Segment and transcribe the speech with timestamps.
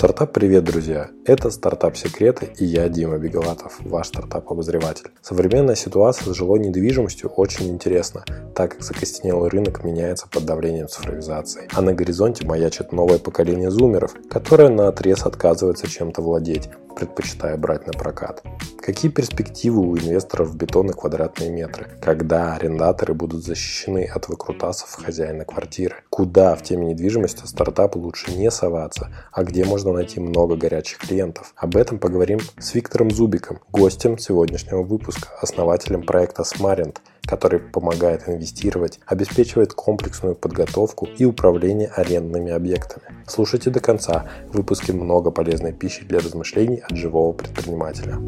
[0.00, 1.10] Стартап привет, друзья!
[1.26, 5.10] Это Стартап Секреты и я, Дима Бегалатов, ваш стартап-обозреватель.
[5.20, 8.24] Современная ситуация с жилой недвижимостью очень интересна,
[8.54, 11.68] так как закостенелый рынок меняется под давлением цифровизации.
[11.74, 16.70] А на горизонте маячит новое поколение зумеров, которое на отрез отказывается чем-то владеть,
[17.00, 18.42] предпочитая брать на прокат.
[18.78, 21.88] Какие перспективы у инвесторов в бетон и квадратные метры?
[22.00, 25.96] Когда арендаторы будут защищены от выкрутасов хозяина квартиры?
[26.10, 31.54] Куда в теме недвижимости стартапу лучше не соваться, а где можно найти много горячих клиентов?
[31.56, 39.00] Об этом поговорим с Виктором Зубиком, гостем сегодняшнего выпуска, основателем проекта Smarent, который помогает инвестировать,
[39.06, 43.04] обеспечивает комплексную подготовку и управление арендными объектами.
[43.26, 44.28] Слушайте до конца.
[44.48, 48.18] В выпуске много полезной пищи для размышлений от живого предпринимателя.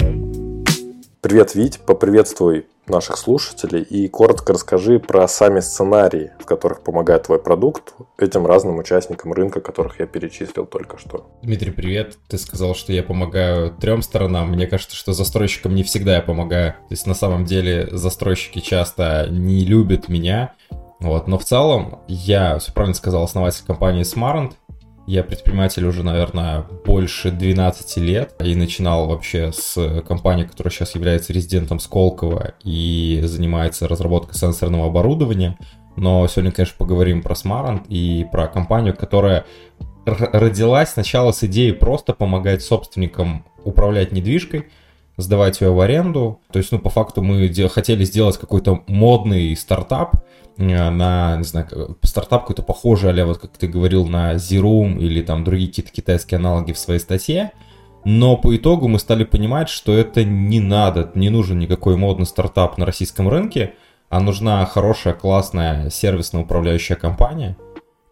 [1.23, 7.39] Привет, Вить, поприветствуй наших слушателей и коротко расскажи про сами сценарии, в которых помогает твой
[7.39, 11.31] продукт этим разным участникам рынка, которых я перечислил только что.
[11.41, 12.19] Дмитрий, привет.
[12.27, 14.51] Ты сказал, что я помогаю трем сторонам.
[14.51, 16.73] Мне кажется, что застройщикам не всегда я помогаю.
[16.73, 20.55] То есть на самом деле застройщики часто не любят меня.
[21.03, 21.29] Вот.
[21.29, 24.55] Но в целом я, все правильно сказал, основатель компании Smarant.
[25.07, 31.33] Я предприниматель уже, наверное, больше 12 лет и начинал вообще с компании, которая сейчас является
[31.33, 35.59] резидентом Сколково и занимается разработкой сенсорного оборудования.
[35.97, 39.45] Но сегодня, конечно, поговорим про Smarant и про компанию, которая
[40.07, 44.69] родилась сначала с идеей просто помогать собственникам управлять недвижкой,
[45.17, 46.41] сдавать ее в аренду.
[46.53, 50.25] То есть, ну, по факту мы хотели сделать какой-то модный стартап,
[50.57, 55.45] на, не знаю, стартап какой-то похожий, а вот как ты говорил, на Zeroom или там
[55.45, 57.53] другие какие-то китайские аналоги в своей статье.
[58.05, 62.77] Но по итогу мы стали понимать, что это не надо, не нужен никакой модный стартап
[62.77, 63.75] на российском рынке,
[64.09, 67.57] а нужна хорошая, классная сервисно-управляющая компания,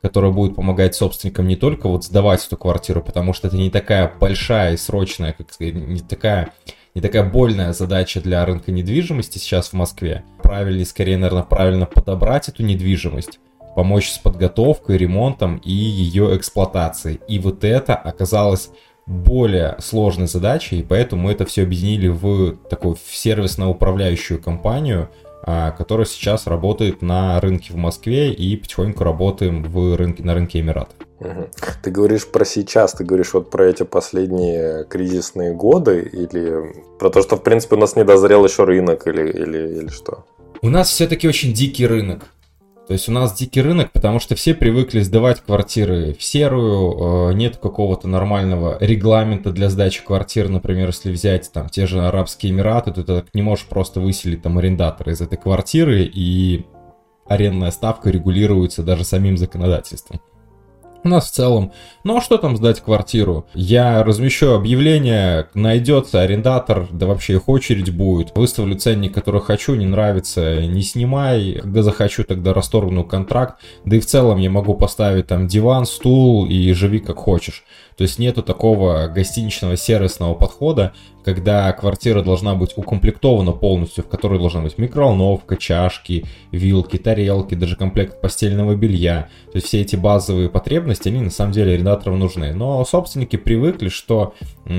[0.01, 4.11] которая будет помогать собственникам не только вот сдавать эту квартиру, потому что это не такая
[4.19, 6.53] большая и срочная, как сказать, не такая
[6.95, 10.25] не такая больная задача для рынка недвижимости сейчас в Москве.
[10.51, 13.39] Правильнее, скорее, наверное, правильно подобрать эту недвижимость,
[13.77, 17.21] помочь с подготовкой, ремонтом и ее эксплуатацией.
[17.29, 18.71] И вот это оказалось
[19.07, 25.09] более сложной задачей, и поэтому мы это все объединили в такую сервисно-управляющую компанию,
[25.45, 30.59] а, которая сейчас работает на рынке в Москве и потихоньку работаем в рынке, на рынке
[30.59, 30.97] Эмиратов.
[31.85, 37.23] Ты говоришь про сейчас, ты говоришь вот про эти последние кризисные годы или про то,
[37.23, 40.25] что в принципе у нас не дозрел еще рынок или, или, или что?
[40.63, 42.27] У нас все-таки очень дикий рынок.
[42.87, 47.35] То есть у нас дикий рынок, потому что все привыкли сдавать квартиры в серую, э,
[47.35, 52.93] нет какого-то нормального регламента для сдачи квартир, например, если взять там те же Арабские Эмираты,
[52.93, 56.67] то ты не можешь просто выселить там арендатора из этой квартиры, и
[57.27, 60.21] арендная ставка регулируется даже самим законодательством.
[61.03, 61.73] У нас в целом,
[62.05, 63.47] ну а что там сдать квартиру?
[63.55, 68.37] Я размещу объявление, найдется арендатор, да вообще их очередь будет.
[68.37, 71.59] Выставлю ценник, который хочу, не нравится, не снимай.
[71.63, 73.61] Когда захочу, тогда расторгну контракт.
[73.87, 77.65] Да и в целом я могу поставить там диван, стул и живи как хочешь.
[78.01, 84.39] То есть нету такого гостиничного сервисного подхода, когда квартира должна быть укомплектована полностью, в которой
[84.39, 89.29] должна быть микроволновка, чашки, вилки, тарелки, даже комплект постельного белья.
[89.53, 92.55] То есть все эти базовые потребности, они на самом деле арендаторам нужны.
[92.55, 94.33] Но собственники привыкли, что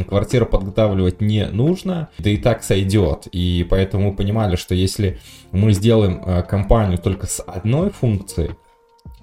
[0.10, 3.28] квартиру подготавливать не нужно, да и так сойдет.
[3.32, 5.20] И поэтому мы понимали, что если
[5.52, 8.56] мы сделаем э, компанию только с одной функцией,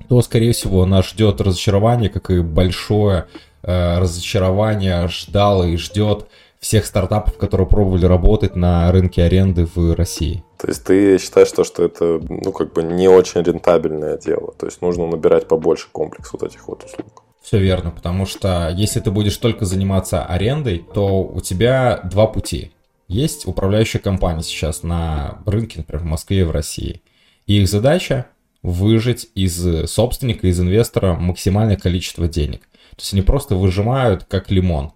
[0.09, 3.27] то, скорее всего, нас ждет разочарование, как и большое
[3.69, 6.27] э, разочарование ждало и ждет
[6.59, 10.43] всех стартапов, которые пробовали работать на рынке аренды в России.
[10.57, 14.55] То есть ты считаешь, что, что это ну, как бы не очень рентабельное дело?
[14.59, 17.23] То есть нужно набирать побольше комплекс вот этих вот услуг?
[17.43, 22.73] Все верно, потому что если ты будешь только заниматься арендой, то у тебя два пути.
[23.07, 27.03] Есть управляющая компания сейчас на рынке, например, в Москве и в России.
[27.47, 28.27] И их задача
[28.63, 32.69] выжить из собственника, из инвестора максимальное количество денег.
[32.99, 34.91] То есть они просто выжимают как лимон.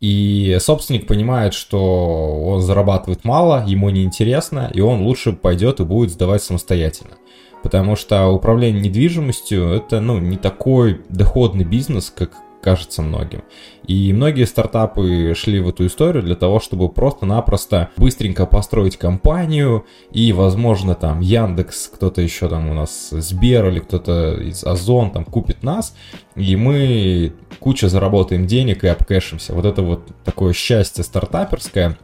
[0.00, 6.10] И собственник понимает, что он зарабатывает мало, ему неинтересно, и он лучше пойдет и будет
[6.10, 7.16] сдавать самостоятельно.
[7.62, 12.32] Потому что управление недвижимостью это ну, не такой доходный бизнес, как
[12.66, 13.44] кажется многим.
[13.86, 20.32] И многие стартапы шли в эту историю для того, чтобы просто-напросто быстренько построить компанию и,
[20.32, 25.62] возможно, там Яндекс, кто-то еще там у нас Сбер или кто-то из Озон там купит
[25.62, 25.94] нас,
[26.34, 29.54] и мы куча заработаем денег и обкэшимся.
[29.54, 31.96] Вот это вот такое счастье стартаперское,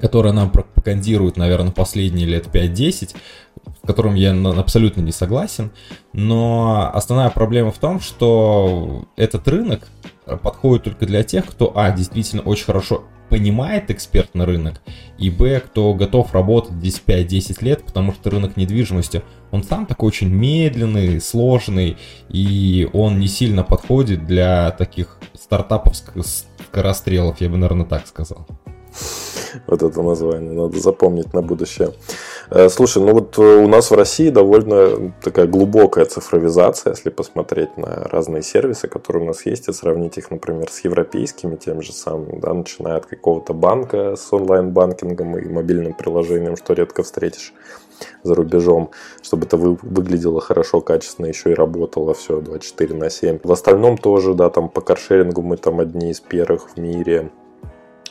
[0.00, 3.14] которое нам пропагандирует, наверное, последние лет 5-10,
[3.82, 5.70] с которым я абсолютно не согласен.
[6.12, 9.88] Но основная проблема в том, что этот рынок
[10.42, 14.82] подходит только для тех, кто, а, действительно очень хорошо понимает экспертный рынок,
[15.16, 20.08] и б, кто готов работать здесь 5-10 лет, потому что рынок недвижимости, он сам такой
[20.08, 21.96] очень медленный, сложный,
[22.28, 28.46] и он не сильно подходит для таких стартапов скорострелов, я бы, наверное, так сказал.
[29.66, 31.92] Вот это название надо запомнить на будущее.
[32.50, 37.76] Э, слушай, ну вот э, у нас в России довольно такая глубокая цифровизация, если посмотреть
[37.76, 41.92] на разные сервисы, которые у нас есть, и сравнить их, например, с европейскими, тем же
[41.92, 47.52] самым, да, начиная от какого-то банка с онлайн-банкингом и мобильным приложением, что редко встретишь
[48.22, 48.90] за рубежом,
[49.22, 53.38] чтобы это вы, выглядело хорошо, качественно, еще и работало все 24 на 7.
[53.42, 57.30] В остальном тоже, да, там по каршерингу мы там одни из первых в мире,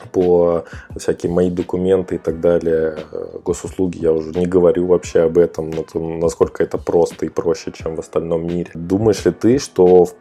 [0.10, 0.66] по
[0.98, 5.72] всякие мои документы и так далее, э, госуслуги, я уже не говорю вообще об этом,
[6.20, 8.72] насколько это просто и проще, чем в остальном мире.
[8.74, 10.16] Думаешь ли ты, что в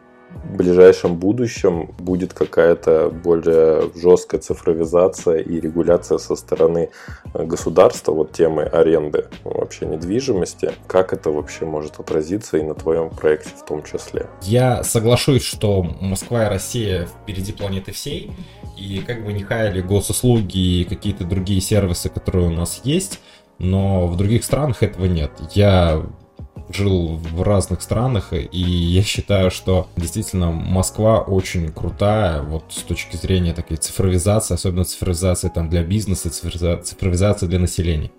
[0.61, 6.89] ближайшем будущем будет какая-то более жесткая цифровизация и регуляция со стороны
[7.33, 10.71] э, государства, вот темы аренды вообще недвижимости.
[10.87, 14.27] Как это вообще может отразиться и на твоем проекте в том числе?
[14.41, 18.31] Я соглашусь, что Москва и Россия впереди планеты всей.
[18.77, 23.19] И как бы не хаяли госуслуги и какие-то другие сервисы, которые у нас есть,
[23.59, 25.31] но в других странах этого нет.
[25.51, 26.03] Я
[26.75, 33.15] жил в разных странах, и я считаю, что действительно Москва очень крутая вот с точки
[33.15, 38.11] зрения такой цифровизации, особенно цифровизации там для бизнеса, цифровизации для населения.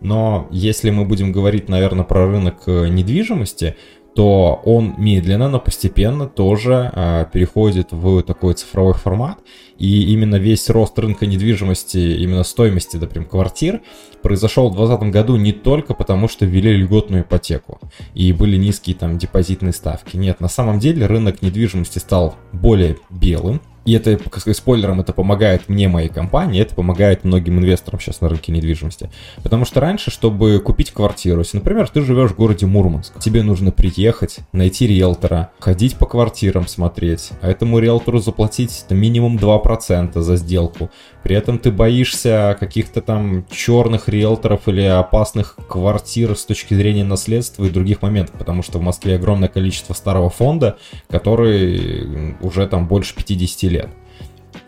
[0.00, 3.76] Но если мы будем говорить, наверное, про рынок э, недвижимости,
[4.14, 9.38] то он медленно, но постепенно тоже э, переходит в такой цифровой формат.
[9.78, 13.80] И именно весь рост рынка недвижимости, именно стоимости, например, квартир,
[14.22, 17.80] произошел в 2020 году не только потому, что ввели льготную ипотеку
[18.14, 20.16] и были низкие там депозитные ставки.
[20.16, 25.14] Нет, на самом деле рынок недвижимости стал более белым, и это, как сказать, спойлером, это
[25.14, 29.10] помогает мне, моей компании, это помогает многим инвесторам сейчас на рынке недвижимости.
[29.42, 33.72] Потому что раньше, чтобы купить квартиру, если, например, ты живешь в городе Мурманск, тебе нужно
[33.72, 40.90] приехать, найти риэлтора, ходить по квартирам смотреть, а этому риэлтору заплатить минимум 2% за сделку.
[41.22, 47.64] При этом ты боишься каких-то там черных риэлторов или опасных квартир с точки зрения наследства
[47.64, 50.78] и других моментов, потому что в Москве огромное количество старого фонда,
[51.08, 53.90] который уже там больше 50 лет.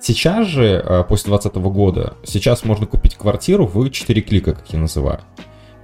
[0.01, 4.79] Сейчас же, а, после 2020 года, сейчас можно купить квартиру в 4 клика, как я
[4.79, 5.21] называю.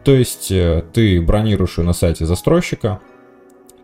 [0.05, 3.01] То есть э, ты бронируешь ее на сайте застройщика,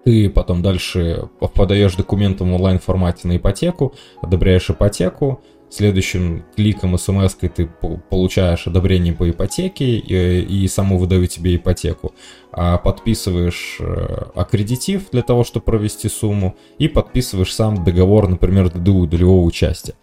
[0.05, 5.43] ты потом дальше подаешь документы в онлайн-формате на ипотеку, одобряешь ипотеку,
[5.73, 7.67] следующим кликом смс ты
[8.11, 12.15] получаешь одобрение по ипотеке и, и саму выдаю тебе ипотеку.
[12.53, 19.07] А подписываешь э, аккредитив для того, чтобы провести сумму, и подписываешь сам договор, например, ДДУ,
[19.07, 19.95] долевого участия.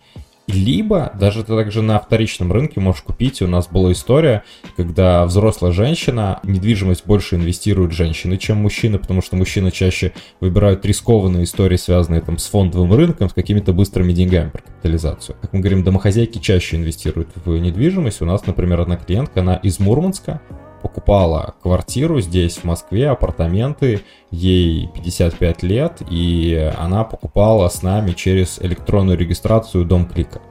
[0.51, 3.41] Либо даже ты также на вторичном рынке можешь купить.
[3.41, 4.43] У нас была история,
[4.75, 11.43] когда взрослая женщина, недвижимость больше инвестируют женщины, чем мужчины, потому что мужчины чаще выбирают рискованные
[11.43, 15.35] истории, связанные там с фондовым рынком, с какими-то быстрыми деньгами про капитализацию.
[15.39, 18.21] Как мы говорим, домохозяйки чаще инвестируют в недвижимость.
[18.21, 20.41] У нас, например, одна клиентка, она из Мурманска,
[20.81, 28.59] покупала квартиру здесь, в Москве, апартаменты, ей 55 лет, и она покупала с нами через
[28.59, 30.41] электронную регистрацию Дом Клика.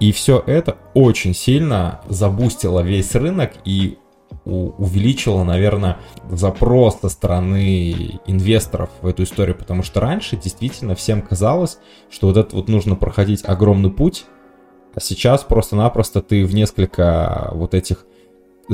[0.00, 3.98] И все это очень сильно забустило весь рынок и
[4.44, 5.98] увеличило, наверное,
[6.30, 11.78] запрос со стороны инвесторов в эту историю, потому что раньше действительно всем казалось,
[12.10, 14.24] что вот это вот нужно проходить огромный путь,
[14.94, 18.06] а сейчас просто-напросто ты в несколько вот этих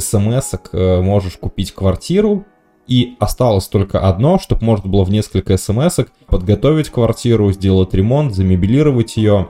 [0.01, 2.45] смс э, можешь купить квартиру,
[2.87, 9.17] и осталось только одно, чтобы можно было в несколько смс подготовить квартиру, сделать ремонт, замебелировать
[9.17, 9.49] ее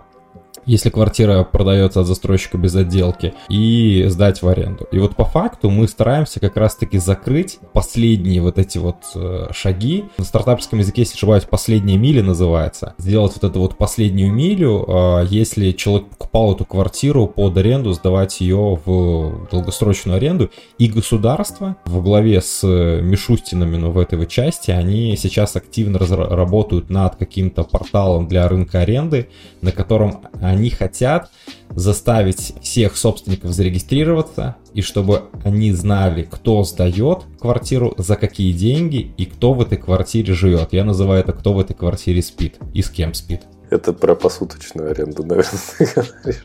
[0.66, 4.86] если квартира продается от застройщика без отделки, и сдать в аренду.
[4.92, 10.04] И вот по факту мы стараемся как раз-таки закрыть последние вот эти вот э, шаги.
[10.18, 12.94] На стартапском языке, если ошибаюсь, последняя миля называется.
[12.98, 18.40] Сделать вот эту вот последнюю милю, э, если человек покупал эту квартиру под аренду, сдавать
[18.40, 20.50] ее в долгосрочную аренду.
[20.78, 26.90] И государство во главе с Мишустинами ну, в этой вот части, они сейчас активно работают
[26.90, 29.28] над каким-то порталом для рынка аренды,
[29.62, 31.30] на котором они хотят
[31.70, 39.26] заставить всех собственников зарегистрироваться, и чтобы они знали, кто сдает квартиру, за какие деньги и
[39.26, 40.72] кто в этой квартире живет.
[40.72, 43.42] Я называю это «кто в этой квартире спит» и с кем спит.
[43.68, 45.60] Это про посуточную аренду, наверное,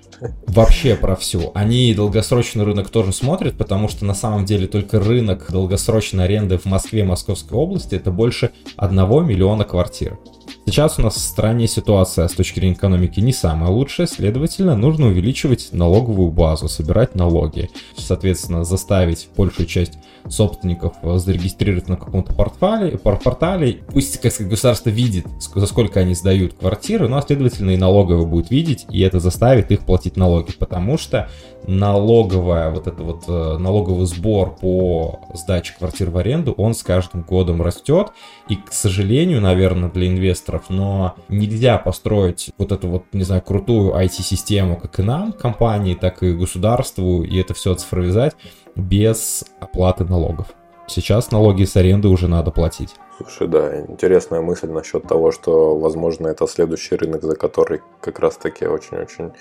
[0.48, 1.52] Вообще про всю.
[1.54, 6.66] Они долгосрочный рынок тоже смотрят, потому что на самом деле только рынок долгосрочной аренды в
[6.66, 10.18] Москве, Московской области это больше 1 миллиона квартир.
[10.66, 15.08] Сейчас у нас в стране ситуация с точки зрения экономики не самая лучшая, следовательно, нужно
[15.08, 19.94] увеличивать налоговую базу, собирать налоги, соответственно, заставить большую часть
[20.30, 23.80] собственников зарегистрировать на каком-то портфале, портале.
[23.88, 25.26] Пусть, как сказать, государство видит,
[25.56, 29.82] за сколько они сдают квартиры, но, следовательно, и налоговая будет видеть, и это заставит их
[29.82, 31.30] платить налоги, потому что
[31.68, 37.22] налоговая, вот это вот э, налоговый сбор по сдаче квартир в аренду, он с каждым
[37.22, 38.12] годом растет,
[38.50, 43.94] и, к сожалению, наверное, для инвесторов, но нельзя построить вот эту вот, не знаю, крутую
[43.94, 48.36] IT-систему, как и нам, компании, так и государству, и это все цифровизать
[48.76, 50.48] без оплаты налогов.
[50.88, 52.96] Сейчас налоги с аренды уже надо платить.
[53.18, 58.66] Слушай, да, интересная мысль насчет того, что, возможно, это следующий рынок, за который как раз-таки
[58.66, 59.32] очень-очень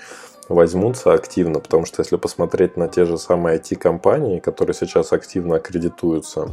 [0.47, 6.49] возьмутся активно, потому что если посмотреть на те же самые IT-компании, которые сейчас активно аккредитуются,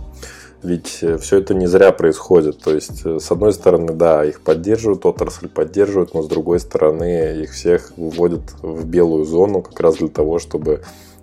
[0.63, 2.59] ведь э, все это не зря происходит.
[2.59, 7.41] То есть, э, с одной стороны, да, их поддерживают, отрасль поддерживают, но с другой стороны,
[7.43, 10.83] их всех вводят в белую зону как раз для того, чтобы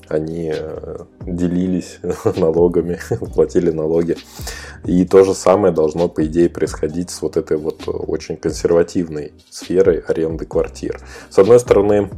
[0.09, 1.99] они э, делились
[2.35, 2.99] налогами,
[3.33, 4.17] платили налоги.
[4.85, 9.99] И то же самое должно, по идее, происходить с вот этой вот очень консервативной сферой
[9.99, 10.99] аренды квартир.
[11.29, 12.09] С одной стороны,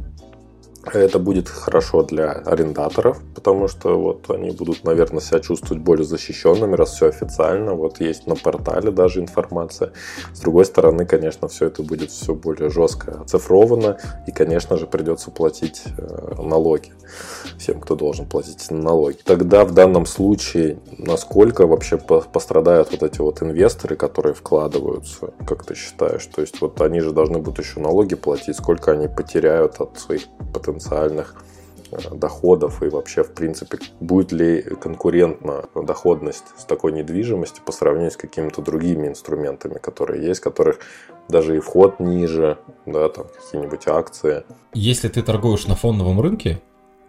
[0.92, 6.74] это будет хорошо для арендаторов, потому что вот они будут, наверное, себя чувствовать более защищенными,
[6.76, 7.74] раз все официально.
[7.74, 9.92] Вот есть на портале даже информация.
[10.32, 15.30] С другой стороны, конечно, все это будет все более жестко оцифровано, и, конечно же, придется
[15.30, 16.92] платить э, налоги
[17.58, 19.18] всем, кто должен платить налоги.
[19.24, 25.74] Тогда в данном случае, насколько вообще пострадают вот эти вот инвесторы, которые вкладываются, как ты
[25.74, 26.26] считаешь?
[26.26, 30.22] То есть вот они же должны будут еще налоги платить, сколько они потеряют от своих
[30.52, 31.34] потенциальных
[31.90, 38.12] э, доходов и вообще, в принципе, будет ли конкурентна доходность с такой недвижимостью по сравнению
[38.12, 40.78] с какими-то другими инструментами, которые есть, которых
[41.28, 44.44] даже и вход ниже, да, там какие-нибудь акции.
[44.72, 46.60] Если ты торгуешь на фондовом рынке,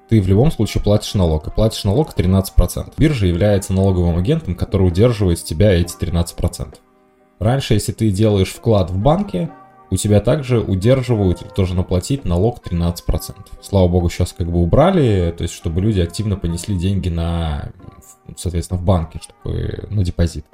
[0.10, 2.94] ты в любом случае платишь налог, и платишь налог 13%.
[2.98, 6.76] Биржа является налоговым агентом, который удерживает с тебя эти 13%.
[7.38, 9.52] Раньше, если ты делаешь вклад в банке,
[9.92, 13.36] у тебя также удерживают, тоже наплатить налог 13%.
[13.62, 17.72] Слава богу, сейчас как бы убрали, то есть чтобы люди активно понесли деньги на,
[18.36, 20.46] соответственно, в банке, чтобы на депозит.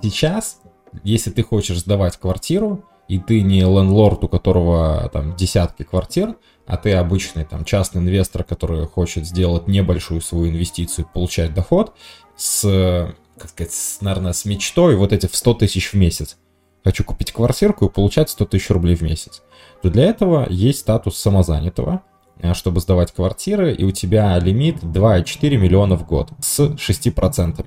[0.00, 0.60] Сейчас,
[1.04, 6.36] если ты хочешь сдавать квартиру, и ты не лендлорд, у которого там десятки квартир,
[6.72, 11.92] а ты обычный там частный инвестор, который хочет сделать небольшую свою инвестицию, получать доход
[12.34, 16.38] с, как сказать, с, наверное, с мечтой вот эти в 100 тысяч в месяц,
[16.82, 19.42] хочу купить квартирку и получать 100 тысяч рублей в месяц,
[19.82, 22.00] то для этого есть статус самозанятого,
[22.40, 27.66] э, чтобы сдавать квартиры, и у тебя лимит 2,4 миллиона в год с 6%.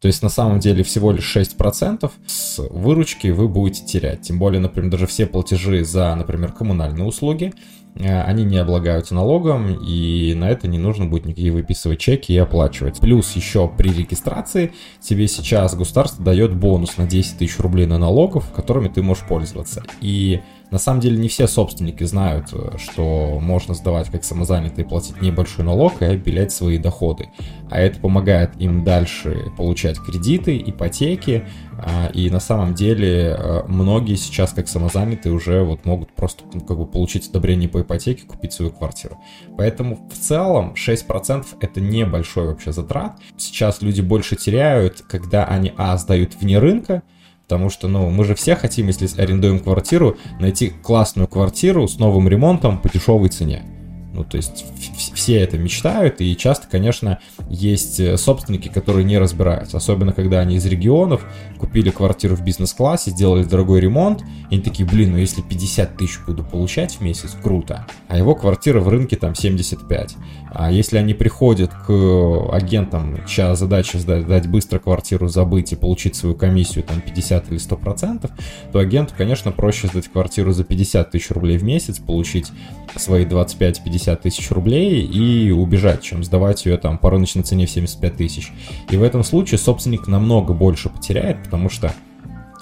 [0.00, 4.22] То есть на самом деле всего лишь 6% с выручки вы будете терять.
[4.22, 7.52] Тем более, например, даже все платежи за, например, коммунальные услуги,
[8.06, 13.00] они не облагаются налогом, и на это не нужно будет никакие выписывать чеки и оплачивать.
[13.00, 18.50] Плюс еще при регистрации тебе сейчас государство дает бонус на 10 тысяч рублей на налогов,
[18.54, 19.82] которыми ты можешь пользоваться.
[20.00, 20.40] И
[20.70, 25.64] на самом деле не все собственники знают, э, что можно сдавать как самозанятый, платить небольшой
[25.64, 27.30] налог и обелять свои доходы.
[27.70, 31.44] А это помогает им дальше получать кредиты, ипотеки.
[31.80, 36.60] А, и на самом деле э, многие сейчас как самозанятые уже вот могут просто ну,
[36.60, 39.18] как бы получить одобрение по ипотеке, купить свою квартиру.
[39.56, 43.18] Поэтому в целом 6% это небольшой вообще затрат.
[43.36, 47.02] Сейчас люди больше теряют, когда они, а, сдают вне рынка,
[47.48, 52.28] Потому что, ну, мы же все хотим, если арендуем квартиру, найти классную квартиру с новым
[52.28, 53.62] ремонтом по дешевой цене.
[54.18, 54.64] Ну, то есть
[55.14, 60.56] все это мечтают, и часто, конечно, есть э, собственники, которые не разбираются, особенно когда они
[60.56, 61.24] из регионов
[61.56, 66.18] купили квартиру в бизнес-классе, сделали дорогой ремонт, и они такие, блин, ну если 50 тысяч
[66.26, 70.16] буду получать в месяц, круто, а его квартира в рынке там 75.
[70.50, 76.16] А если они приходят к агентам, чья задача сдать, дать быстро квартиру, забыть и получить
[76.16, 78.30] свою комиссию там 50 или 100 процентов,
[78.72, 82.50] то агенту, конечно, проще сдать квартиру за 50 тысяч рублей в месяц, получить
[82.96, 87.70] свои 25-50 50 тысяч рублей и убежать, чем сдавать ее там по рыночной цене в
[87.70, 88.52] 75 тысяч.
[88.90, 91.92] И в этом случае собственник намного больше потеряет, потому что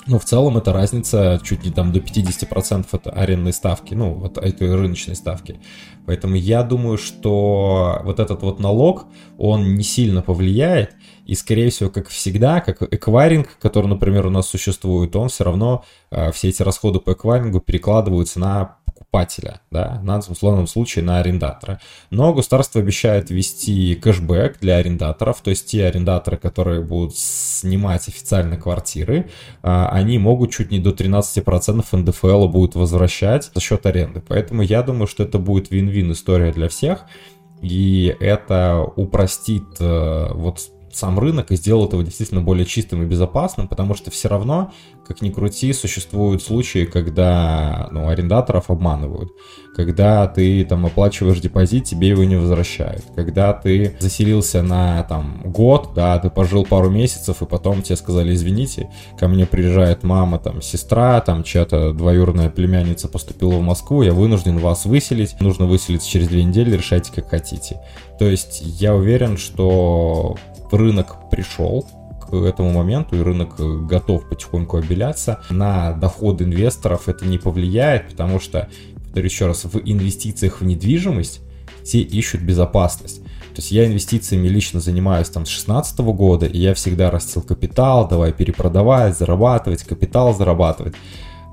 [0.08, 4.38] Но в целом это разница чуть не там до 50% от арендной ставки, ну, вот
[4.38, 5.58] этой рыночной ставки.
[6.06, 11.90] Поэтому я думаю, что вот этот вот налог, он не сильно повлияет, и, скорее всего,
[11.90, 16.62] как всегда, как эквайринг, который, например, у нас существует, он все равно, э, все эти
[16.62, 18.76] расходы по эквайрингу перекладываются на
[19.16, 21.80] покупателя, да, на условном случае на арендатора.
[22.10, 28.56] Но государство обещает ввести кэшбэк для арендаторов, то есть те арендаторы, которые будут снимать официально
[28.56, 29.30] квартиры,
[29.62, 34.22] а, они могут чуть не до 13% НДФЛ будут возвращать за счет аренды.
[34.26, 37.04] Поэтому я думаю, что это будет вин-вин история для всех,
[37.62, 40.60] и это упростит э, вот
[40.92, 44.72] сам рынок и сделал его действительно более чистым и безопасным, потому что все равно,
[45.06, 49.30] как ни крути, существуют случаи, когда ну, арендаторов обманывают.
[49.74, 53.04] Когда ты там оплачиваешь депозит, тебе его не возвращают.
[53.14, 58.34] Когда ты заселился на там год, да, ты пожил пару месяцев, и потом тебе сказали,
[58.34, 64.14] извините, ко мне приезжает мама, там, сестра, там, чья-то двоюродная племянница поступила в Москву, я
[64.14, 67.80] вынужден вас выселить, нужно выселиться через две недели, решайте как хотите.
[68.18, 70.36] То есть я уверен, что
[70.72, 71.86] рынок пришел
[72.20, 73.56] к этому моменту, и рынок
[73.86, 75.40] готов потихоньку обеляться.
[75.50, 78.68] На доход инвесторов это не повлияет, потому что,
[79.04, 81.40] повторю еще раз, в инвестициях в недвижимость
[81.84, 83.22] все ищут безопасность.
[83.22, 88.06] То есть я инвестициями лично занимаюсь там с 2016 года, и я всегда растил капитал,
[88.06, 90.94] давай перепродавать, зарабатывать, капитал зарабатывать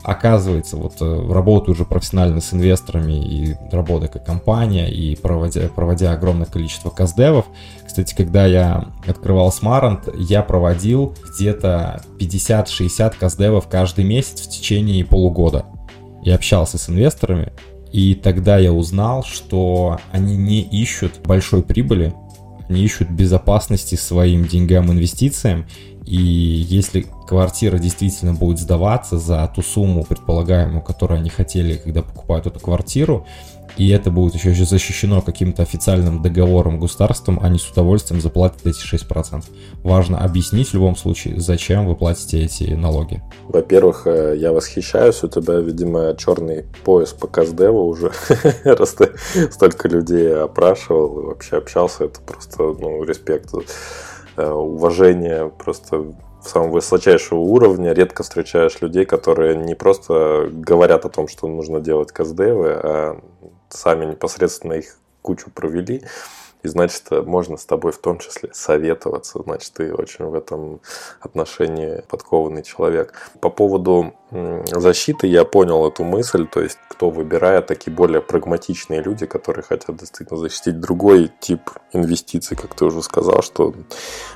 [0.03, 6.11] оказывается, вот э, работаю уже профессионально с инвесторами и работая как компания, и проводя, проводя
[6.11, 7.45] огромное количество каздевов.
[7.85, 15.65] Кстати, когда я открывал Smarant, я проводил где-то 50-60 каздевов каждый месяц в течение полугода.
[16.23, 17.51] И общался с инвесторами,
[17.91, 22.13] и тогда я узнал, что они не ищут большой прибыли,
[22.67, 25.65] они ищут безопасности своим деньгам, инвестициям,
[26.05, 32.47] и если квартира действительно будет сдаваться за ту сумму предполагаемую, которую они хотели, когда покупают
[32.47, 33.25] эту квартиру,
[33.77, 39.43] и это будет еще защищено каким-то официальным договором государством, они с удовольствием заплатят эти 6%.
[39.83, 43.21] Важно объяснить в любом случае, зачем вы платите эти налоги.
[43.47, 48.11] Во-первых, э, я восхищаюсь, у тебя, видимо, черный пояс по Каздеву уже,
[48.63, 49.11] раз ты
[49.51, 53.49] столько людей опрашивал и вообще общался, это просто, ну, респект
[54.37, 57.93] уважение просто самого высочайшего уровня.
[57.93, 63.21] Редко встречаешь людей, которые не просто говорят о том, что нужно делать каздевы, а
[63.69, 66.03] сами непосредственно их кучу провели.
[66.63, 69.41] И значит, можно с тобой в том числе советоваться.
[69.43, 70.79] Значит, ты очень в этом
[71.19, 73.31] отношении подкованный человек.
[73.41, 76.47] По поводу защиты я понял эту мысль.
[76.47, 82.55] То есть, кто выбирает такие более прагматичные люди, которые хотят действительно защитить другой тип инвестиций,
[82.55, 83.73] как ты уже сказал, что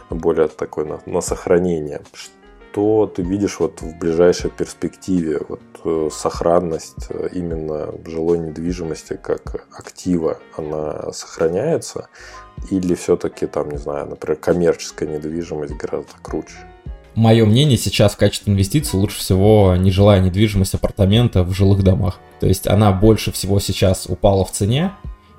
[0.09, 2.01] более такой на, на сохранение
[2.77, 5.41] что ты видишь вот в ближайшей перспективе?
[5.49, 12.09] Вот э, сохранность э, именно жилой недвижимости как актива, она сохраняется?
[12.69, 16.53] Или все-таки там, не знаю, например, коммерческая недвижимость гораздо круче?
[17.15, 22.19] Мое мнение сейчас в качестве инвестиции лучше всего нежилая недвижимость апартамента в жилых домах.
[22.39, 24.91] То есть она больше всего сейчас упала в цене.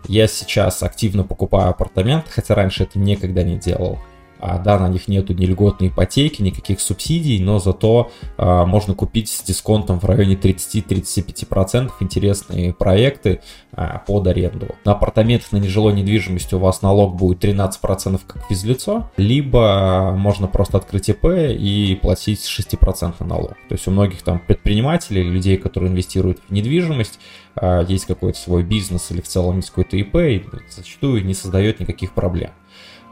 [0.09, 4.01] Я сейчас активно покупаю апартамент, хотя раньше это никогда не делал.
[4.41, 9.29] А, да, на них нету ни льготной ипотеки, никаких субсидий, но зато а, можно купить
[9.29, 13.41] с дисконтом в районе 30-35% интересные проекты
[13.73, 14.77] а, под аренду.
[14.85, 20.79] На апартаментах на нежилой недвижимости у вас налог будет 13% как физлицо, либо можно просто
[20.79, 23.55] открыть ИП и платить 6% налог.
[23.69, 27.19] То есть у многих там предпринимателей, людей, которые инвестируют в недвижимость,
[27.57, 31.81] а, есть какой-то свой бизнес или в целом есть какой-то ИП, и зачастую не создает
[31.81, 32.51] никаких проблем.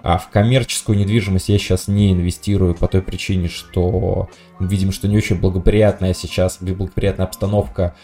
[0.06, 4.28] А в коммерческую недвижимость я сейчас не инвестирую по той причине, что
[4.60, 7.96] мы видим, что не очень благоприятная сейчас, благоприятная обстановка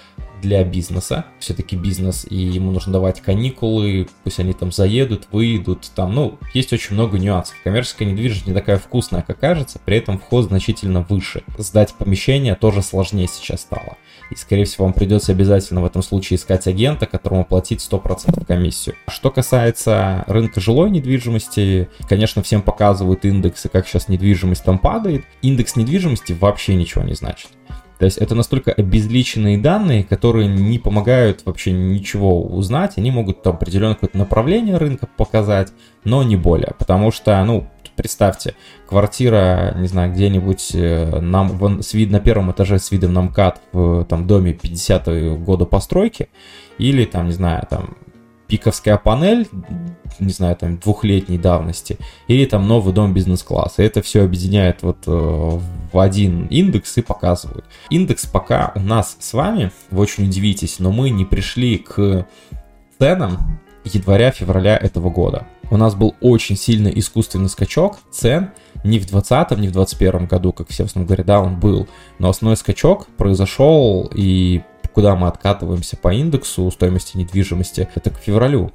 [0.43, 1.27] для бизнеса.
[1.39, 6.73] Все-таки бизнес, и ему нужно давать каникулы, пусть они там заедут, выйдут, там, ну, есть
[6.73, 7.55] очень много нюансов.
[7.63, 11.45] Коммерческая недвижимость не такая вкусная, как кажется, при этом вход значительно выше.
[11.57, 13.97] Сдать помещение тоже сложнее сейчас стало.
[14.33, 18.97] И, скорее всего, вам придется обязательно в этом случае искать агента, которому платить 100% комиссию.
[19.07, 25.25] Что касается рынка жилой недвижимости, конечно, всем показывают индексы, как сейчас недвижимость там падает.
[25.43, 27.51] Индекс недвижимости вообще ничего не значит.
[28.03, 32.95] То есть это настолько обезличенные данные, которые не помогают вообще ничего узнать.
[32.99, 36.73] Они могут там определенное какое-то направление рынка показать, но не более.
[36.81, 38.57] Потому что, ну, представьте,
[38.89, 43.61] квартира, не знаю, где-нибудь э, нам, с вид, на первом этаже с видом на МКАД
[43.71, 46.29] в там, доме 50-го года постройки,
[46.79, 47.97] или там, не знаю, там
[48.53, 49.49] пиковская панель,
[50.19, 51.97] не знаю, там, двухлетней давности,
[52.29, 53.83] или там новый дом бизнес-класса.
[53.83, 57.65] Это все объединяет вот э, в один индекс и показывают.
[57.89, 62.27] Индекс пока у нас с вами, вы очень удивитесь, но мы не пришли к
[62.99, 65.47] ценам января-февраля этого года.
[65.71, 68.51] У нас был очень сильный искусственный скачок цен,
[68.85, 71.89] не в 2020, не в 2021 году, как все в основном говорят, да, он был,
[72.19, 74.61] но основной скачок произошел, и
[74.95, 78.71] куда мы откатываемся по индексу стоимости недвижимости, это к февралю.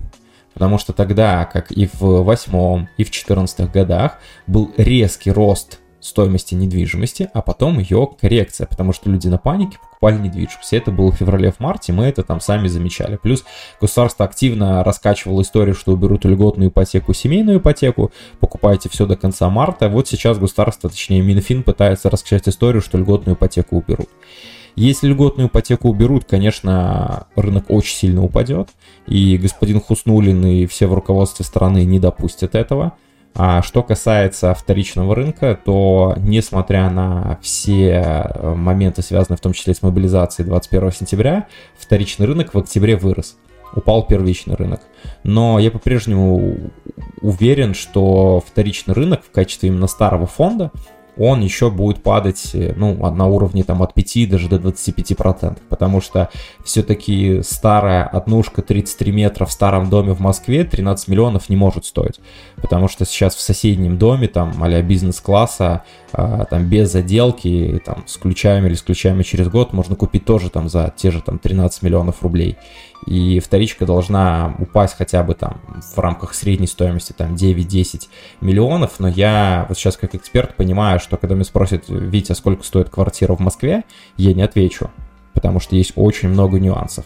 [0.54, 6.56] Потому что тогда, как и в восьмом, и в четырнадцатых годах, был резкий рост стоимости
[6.56, 10.74] недвижимости, а потом ее коррекция, потому что люди на панике покупали недвижимость.
[10.74, 13.18] Это было в феврале, в марте, мы это там сами замечали.
[13.18, 13.44] Плюс
[13.82, 19.90] государство активно раскачивало историю, что уберут льготную ипотеку, семейную ипотеку, покупайте все до конца марта.
[19.90, 24.10] Вот сейчас государство, точнее Минфин пытается раскачать историю, что льготную ипотеку уберут.
[24.78, 28.70] Если льготную ипотеку уберут, конечно, рынок очень сильно упадет,
[29.08, 32.94] и господин Хуснулин и все в руководстве страны не допустят этого.
[33.34, 39.74] А что касается вторичного рынка, то несмотря на все э, моменты, связанные в том числе
[39.74, 43.36] с мобилизацией 21 сентября, вторичный рынок в октябре вырос.
[43.76, 44.82] Упал первичный рынок.
[45.24, 46.56] Но я по-прежнему
[47.22, 50.72] уверен, что вторичный рынок в качестве именно старого фонда
[51.18, 56.02] он еще будет падать, э, ну, на уровне там от 5 даже до 25%, потому
[56.02, 56.30] что
[56.64, 62.20] все-таки старая однушка 33 метра в старом доме в Москве 13 миллионов не может стоить,
[62.62, 68.68] потому что сейчас в соседнем доме, там, а бизнес-класса, там, без заделки, там, с ключами
[68.68, 72.22] или с ключами через год можно купить тоже там за те же там 13 миллионов
[72.22, 72.58] рублей
[73.08, 75.62] и вторичка должна упасть хотя бы там
[75.96, 78.10] в рамках средней стоимости там 9-10
[78.42, 82.90] миллионов, но я вот сейчас как эксперт понимаю, что когда меня спросят, Витя, сколько стоит
[82.90, 83.86] квартира в Москве,
[84.18, 84.92] я не отвечу,
[85.34, 87.06] потому что есть очень много нюансов.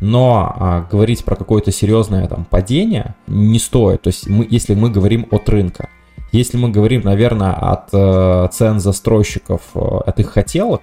[0.00, 4.02] Но а, говорить про какое-то серьезное там падение не стоит.
[4.02, 5.88] То есть мы, если мы говорим от рынка,
[6.32, 10.82] если мы говорим, наверное, от э, цен застройщиков, э, от их хотелок,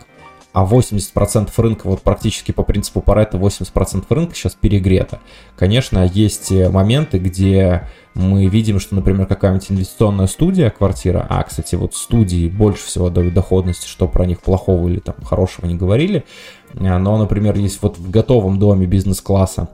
[0.54, 5.20] а 80% рынка, вот практически по принципу Паретта 80% рынка сейчас перегрето.
[5.56, 11.76] Конечно, есть э, моменты, где мы видим, что, например, какая-нибудь инвестиционная студия, квартира, а, кстати,
[11.76, 16.26] вот студии больше всего дают доходности, что про них плохого или там хорошего не говорили,
[16.74, 19.70] э, но, например, есть вот в готовом доме бизнес-класса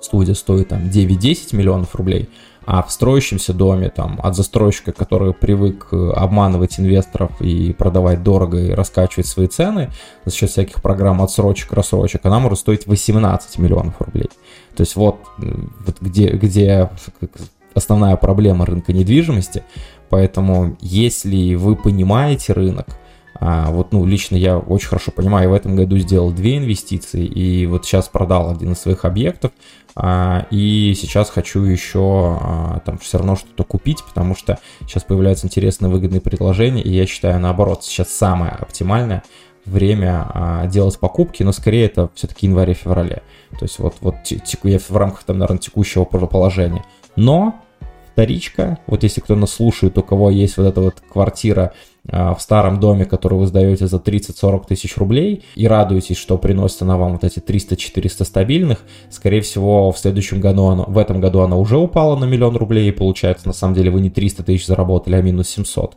[0.00, 2.28] студия стоит там 9-10 миллионов рублей,
[2.70, 8.58] а в строящемся доме, там, от застройщика, который привык э, обманывать инвесторов и продавать дорого
[8.58, 9.90] и раскачивать свои цены
[10.26, 14.28] за счет всяких программ отсрочек, рассрочек, она может стоить 18 миллионов рублей.
[14.76, 16.90] То есть вот, вот где, где
[17.72, 19.64] основная проблема рынка недвижимости.
[20.10, 22.86] Поэтому, если вы понимаете рынок,
[23.40, 27.66] а, вот, ну, лично я очень хорошо понимаю, в этом году сделал две инвестиции, и
[27.66, 29.52] вот сейчас продал один из своих объектов,
[29.94, 35.46] а, и сейчас хочу еще а, там все равно что-то купить, потому что сейчас появляются
[35.46, 39.22] интересные выгодные предложения, и я считаю, наоборот, сейчас самое оптимальное
[39.64, 43.22] время а, делать покупки, но скорее это все-таки январе-феврале.
[43.50, 44.16] То есть вот, вот
[44.64, 46.84] я в рамках там, наверное, текущего положения.
[47.16, 47.60] Но
[48.12, 51.72] вторичка, вот если кто нас слушает, у кого есть вот эта вот квартира
[52.10, 56.96] в старом доме, который вы сдаете за 30-40 тысяч рублей, и радуетесь, что приносит она
[56.96, 61.56] вам вот эти 300-400 стабильных, скорее всего, в следующем году, оно, в этом году она
[61.56, 65.16] уже упала на миллион рублей, и получается, на самом деле, вы не 300 тысяч заработали,
[65.16, 65.96] а минус 700.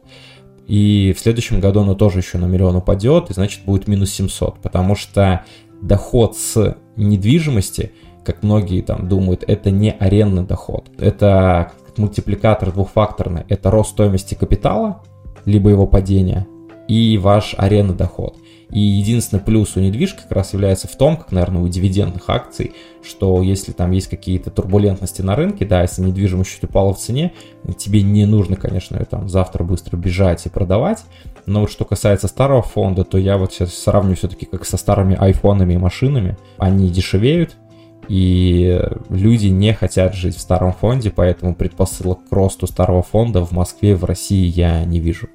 [0.67, 4.60] И в следующем году оно тоже еще на миллион упадет, и значит будет минус 700,
[4.60, 5.45] потому что
[5.82, 7.93] доход с недвижимости,
[8.24, 10.89] как многие там думают, это не арендный доход.
[11.00, 15.02] Это мультипликатор двухфакторный– это рост стоимости капитала,
[15.45, 16.47] либо его падение,
[16.88, 18.36] и ваш арендный доход.
[18.71, 22.71] И единственный плюс у недвижки как раз является в том, как, наверное, у дивидендных акций,
[23.04, 27.34] что если там есть какие-то турбулентности на рынке, да, если недвижимость чуть упала в цене,
[27.77, 31.04] тебе не нужно, конечно, ее там завтра быстро бежать и продавать.
[31.45, 35.17] Но вот что касается старого фонда, то я вот сейчас сравниваю все-таки как со старыми
[35.19, 36.38] айфонами и машинами.
[36.58, 37.58] Они дешевеют,
[38.12, 38.78] и
[39.10, 43.95] люди не хотят жить в старом фонде, поэтому предпосылок к росту старого фонда в Москве,
[43.95, 45.30] в России я не вижу.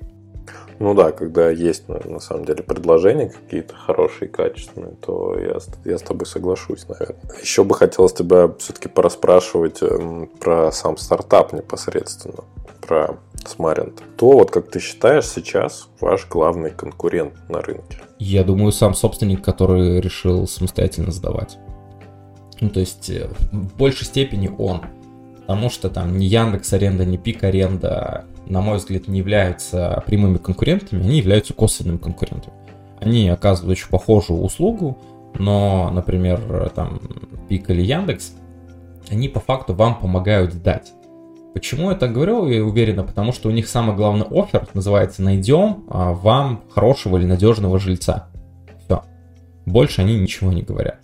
[0.78, 5.56] Ну да, когда есть на самом деле предложения какие-то хорошие, качественные, то я,
[5.90, 7.18] я с тобой соглашусь, наверное.
[7.40, 12.44] Еще бы хотелось тебя все-таки пораспрашивать эм, про сам стартап непосредственно,
[12.86, 14.02] про Смарент.
[14.18, 18.00] То вот как ты считаешь сейчас ваш главный конкурент на рынке?
[18.18, 21.56] Я думаю, сам собственник, который решил самостоятельно сдавать.
[22.60, 24.82] Ну, то есть э, в большей степени он.
[25.40, 30.38] Потому что там ни Яндекс Аренда, ни Пик Аренда, на мой взгляд, не являются прямыми
[30.38, 32.54] конкурентами, они являются косвенными конкурентами.
[33.00, 34.98] Они оказывают очень похожую услугу,
[35.38, 37.00] но, например, там
[37.48, 38.32] Пик или Яндекс,
[39.10, 40.92] они по факту вам помогают сдать.
[41.54, 45.84] Почему я так говорю, я уверена, потому что у них самый главный офер называется «Найдем
[45.88, 48.26] а, вам хорошего или надежного жильца».
[48.84, 49.02] Все.
[49.64, 50.98] Больше они ничего не говорят.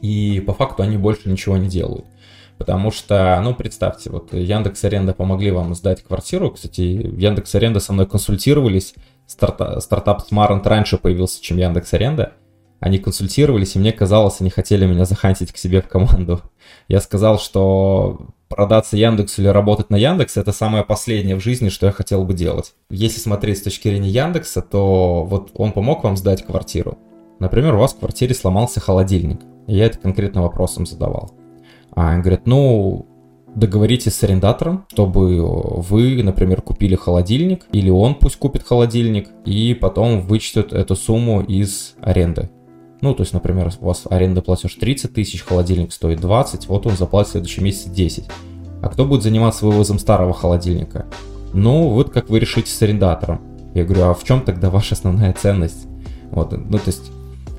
[0.00, 2.06] И по факту они больше ничего не делают.
[2.58, 6.50] Потому что, ну, представьте, вот Яндекс Аренда помогли вам сдать квартиру.
[6.50, 8.94] Кстати, Яндекс Аренда со мной консультировались.
[9.26, 12.32] Старта, стартап Smart раньше появился, чем Яндекс Аренда.
[12.80, 16.42] Они консультировались, и мне казалось, они хотели меня захантить к себе в команду.
[16.86, 21.86] Я сказал, что продаться Яндексу или работать на Яндекс это самое последнее в жизни, что
[21.86, 22.74] я хотел бы делать.
[22.90, 26.98] Если смотреть с точки зрения Яндекса, то вот он помог вам сдать квартиру.
[27.38, 29.40] Например, у вас в квартире сломался холодильник.
[29.66, 31.32] Я это конкретно вопросом задавал.
[31.92, 33.06] А они говорят, ну,
[33.54, 40.20] договоритесь с арендатором, чтобы вы, например, купили холодильник, или он пусть купит холодильник, и потом
[40.22, 42.50] вычтет эту сумму из аренды.
[43.00, 46.96] Ну, то есть, например, у вас аренда платеж 30 тысяч, холодильник стоит 20, вот он
[46.96, 48.28] заплатит в следующем месяце 10.
[48.82, 51.06] А кто будет заниматься вывозом старого холодильника?
[51.52, 53.40] Ну, вот как вы решите с арендатором.
[53.74, 55.86] Я говорю, а в чем тогда ваша основная ценность?
[56.30, 57.10] Вот, ну, то есть,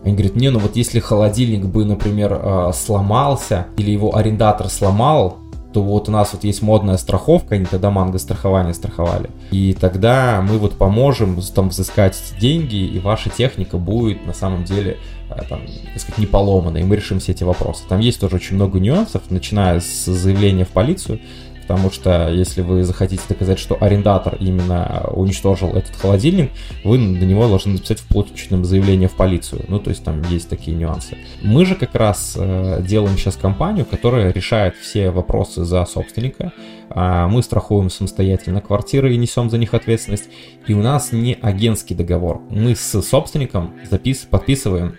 [0.03, 5.37] они говорят, не, ну вот если холодильник бы, например, а, сломался, или его арендатор сломал,
[5.73, 9.29] то вот у нас вот есть модная страховка, они тогда манго страхование страховали.
[9.51, 14.97] И тогда мы вот поможем там взыскать деньги, и ваша техника будет на самом деле
[15.29, 15.61] а, там,
[15.93, 17.83] так сказать, не поломана, и мы решим все эти вопросы.
[17.87, 21.19] Там есть тоже очень много нюансов, начиная с заявления в полицию,
[21.69, 26.49] потому что если вы захотите доказать, что арендатор именно уничтожил этот холодильник,
[26.83, 29.65] вы на него должны написать вплотную заявление в полицию.
[29.67, 31.15] Ну, то есть там есть такие нюансы.
[31.43, 36.53] Мы же как раз э, делаем сейчас компанию, которая решает все вопросы за собственника.
[36.89, 40.27] Э, мы страхуем самостоятельно квартиры и несем за них ответственность.
[40.65, 42.41] И у нас не агентский договор.
[42.49, 44.95] Мы с собственником запис подписываем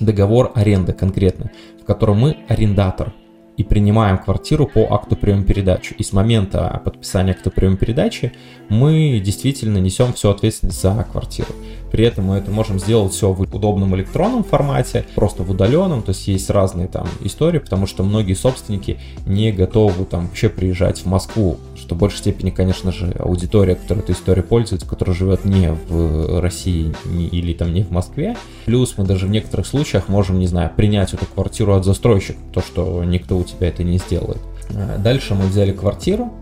[0.00, 3.14] договор аренды конкретно, в котором мы арендатор
[3.56, 5.94] и принимаем квартиру по акту приема передачи.
[5.98, 8.32] И с момента подписания акта приема передачи
[8.68, 11.48] мы действительно несем всю ответственность за квартиру.
[11.94, 16.08] При этом мы это можем сделать все в удобном электронном формате, просто в удаленном, то
[16.08, 21.06] есть есть разные там истории, потому что многие собственники не готовы там вообще приезжать в
[21.06, 25.70] Москву, что в большей степени, конечно же, аудитория, которая этой историей пользуется, которая живет не
[25.70, 28.36] в России не, или там не в Москве.
[28.64, 32.60] Плюс мы даже в некоторых случаях можем, не знаю, принять эту квартиру от застройщика, то,
[32.60, 34.40] что никто у тебя это не сделает.
[34.98, 36.32] Дальше мы взяли квартиру,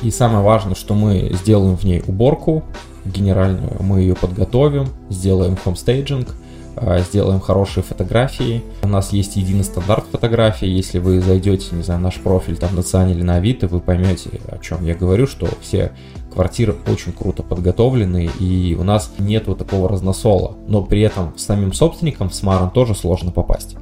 [0.00, 2.64] и самое важное, что мы сделаем в ней уборку,
[3.04, 6.28] генеральную, мы ее подготовим, сделаем home staging,
[6.76, 8.62] а, сделаем хорошие фотографии.
[8.82, 10.66] У нас есть единый стандарт фотографии.
[10.66, 14.30] Если вы зайдете, не знаю, наш профиль там на Циане или на Авито, вы поймете,
[14.48, 15.92] о чем я говорю, что все
[16.32, 20.56] квартиры очень круто подготовлены, и у нас нету такого разносола.
[20.66, 23.76] Но при этом самим собственникам в Smarent тоже сложно попасть.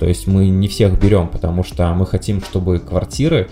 [0.00, 3.48] То есть мы не всех берем, потому что мы хотим, чтобы квартиры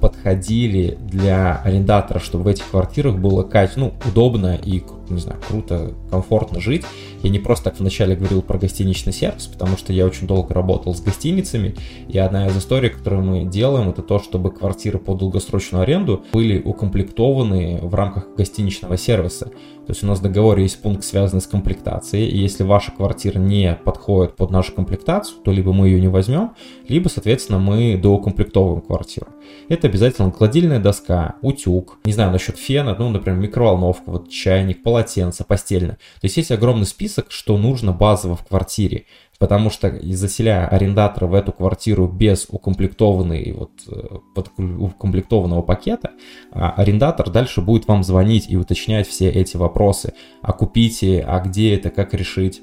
[0.00, 3.42] подходили для арендатора, чтобы в этих квартирах было
[3.76, 4.80] ну, удобно и
[5.14, 6.84] не знаю, круто, комфортно жить.
[7.22, 10.94] Я не просто так вначале говорил про гостиничный сервис, потому что я очень долго работал
[10.94, 11.74] с гостиницами,
[12.08, 16.60] и одна из историй, которую мы делаем, это то, чтобы квартиры по долгосрочную аренду были
[16.60, 19.46] укомплектованы в рамках гостиничного сервиса.
[19.86, 23.38] То есть у нас в договоре есть пункт, связанный с комплектацией, и если ваша квартира
[23.38, 26.52] не подходит под нашу комплектацию, то либо мы ее не возьмем,
[26.88, 29.28] либо, соответственно, мы доукомплектовываем квартиру.
[29.68, 34.95] Это обязательно кладильная доска, утюг, не знаю насчет фена, ну, например, микроволновка, вот чайник, полотенце,
[34.96, 35.96] полотенце постельное.
[36.20, 39.04] То есть есть огромный список, что нужно базово в квартире.
[39.38, 46.12] Потому что заселяя арендатора в эту квартиру без укомплектованной, вот, э, под, укомплектованного пакета,
[46.50, 50.14] а арендатор дальше будет вам звонить и уточнять все эти вопросы.
[50.40, 52.62] А купите, а где это, как решить.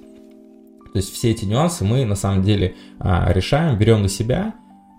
[0.94, 4.56] То есть все эти нюансы мы на самом деле а, решаем, берем на себя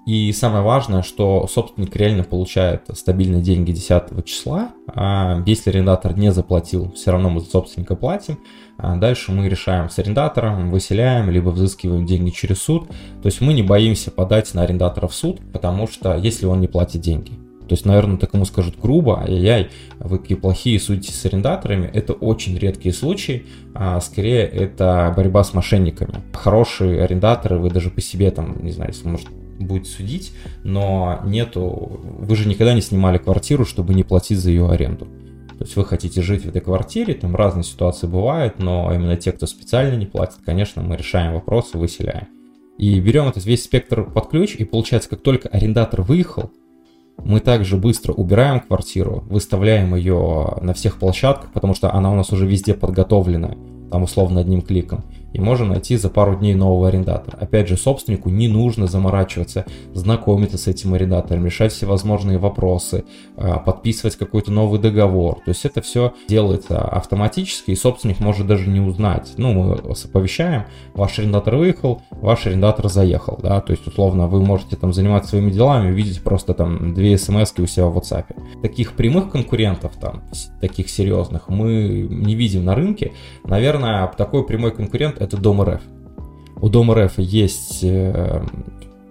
[0.07, 4.71] и самое важное, что собственник реально получает стабильные деньги 10 числа.
[4.87, 8.39] А если арендатор не заплатил, все равно мы за собственника платим.
[8.77, 12.89] А дальше мы решаем с арендатором, выселяем, либо взыскиваем деньги через суд.
[13.23, 16.69] То есть мы не боимся подать на арендатора в суд, потому что если он не
[16.69, 17.33] платит деньги.
[17.67, 21.87] То есть, наверное, такому скажут грубо, ай-яй-яй, вы какие плохие судите с арендаторами.
[21.87, 26.23] Это очень редкие случаи, а скорее это борьба с мошенниками.
[26.35, 32.01] Хорошие арендаторы, вы даже по себе там, не знаю, если может будет судить, но нету,
[32.19, 35.07] вы же никогда не снимали квартиру, чтобы не платить за ее аренду.
[35.59, 39.33] То есть вы хотите жить в этой квартире, там разные ситуации бывают, но именно те,
[39.33, 42.27] кто специально не платит, конечно, мы решаем вопросы, выселяем.
[42.77, 46.51] И берем этот весь спектр под ключ, и получается, как только арендатор выехал,
[47.19, 52.33] мы также быстро убираем квартиру, выставляем ее на всех площадках, потому что она у нас
[52.33, 53.57] уже везде подготовлена,
[53.93, 55.05] там условно одним кликом.
[55.35, 57.37] И можно найти за пару дней нового арендатора.
[57.39, 63.05] Опять же, собственнику не нужно заморачиваться, знакомиться с этим арендатором, решать всевозможные вопросы,
[63.37, 65.41] а, подписывать какой-то новый договор.
[65.45, 69.33] То есть это все делается автоматически, и собственник может даже не узнать.
[69.37, 74.77] Ну, мы оповещаем, ваш арендатор выехал, ваш арендатор заехал, да, то есть условно вы можете
[74.77, 78.27] там заниматься своими делами, видеть просто там две смс у себя в WhatsApp.
[78.63, 80.23] Таких прямых конкурентов там,
[80.61, 83.13] таких серьезных, мы не видим на рынке.
[83.43, 85.81] Наверное, такой прямой конкурент это Дом РФ.
[86.61, 88.43] У Дома РФ есть э,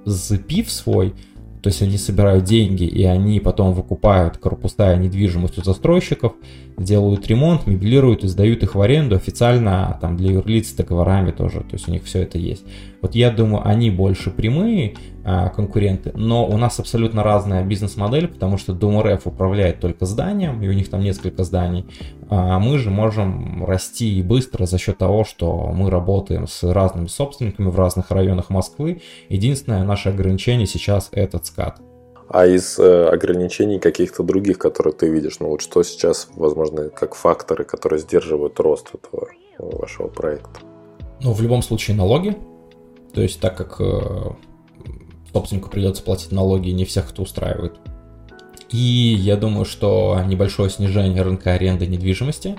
[0.06, 1.14] запив свой,
[1.62, 6.34] то есть они собирают деньги, и они потом выкупают корпуса и недвижимость у застройщиков,
[6.78, 11.60] делают ремонт, мебелируют и сдают их в аренду официально там для юрлиц с договорами тоже,
[11.60, 12.64] то есть у них все это есть.
[13.04, 18.58] Вот я думаю, они больше прямые а, конкуренты, но у нас абсолютно разная бизнес-модель, потому
[18.58, 21.86] что Дом РФ управляет только зданием, и у них там несколько зданий,
[22.30, 27.70] а мы же можем расти быстро за счет того, что мы работаем с разными собственниками
[27.70, 29.02] в разных районах Москвы.
[29.28, 31.82] Единственное наше ограничение сейчас этот скат.
[32.30, 37.16] А из э, ограничений каких-то других, которые ты видишь, ну вот что сейчас, возможно, как
[37.16, 40.62] факторы, которые сдерживают рост этого вашего проекта?
[41.20, 42.38] Ну, в любом случае налоги.
[43.14, 44.32] То есть, так как э,
[45.32, 47.76] собственнику придется платить налоги, не всех это устраивает.
[48.70, 52.58] И я думаю, что небольшое снижение рынка аренды недвижимости,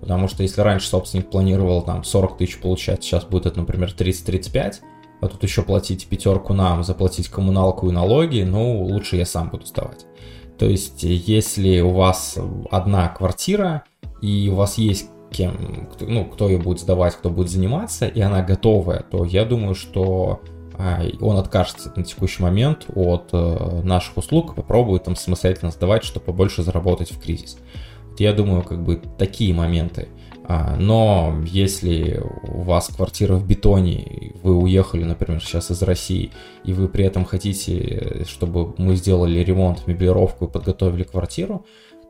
[0.00, 4.76] потому что если раньше собственник планировал там 40 тысяч получать, сейчас будет это, например, 30-35,
[5.20, 9.66] а тут еще платить пятерку нам, заплатить коммуналку и налоги, ну, лучше я сам буду
[9.66, 10.04] сдавать.
[10.58, 12.38] То есть, если у вас
[12.72, 13.84] одна квартира,
[14.20, 18.42] и у вас есть кем, ну, кто ее будет сдавать, кто будет заниматься, и она
[18.42, 20.40] готовая, то я думаю, что
[20.74, 26.26] а, он откажется на текущий момент от э, наших услуг, попробует там самостоятельно сдавать, чтобы
[26.26, 27.58] побольше заработать в кризис.
[28.18, 30.08] Я думаю, как бы такие моменты.
[30.44, 36.32] А, но если у вас квартира в бетоне, вы уехали, например, сейчас из России,
[36.64, 41.64] и вы при этом хотите, чтобы мы сделали ремонт, меблировку и подготовили квартиру,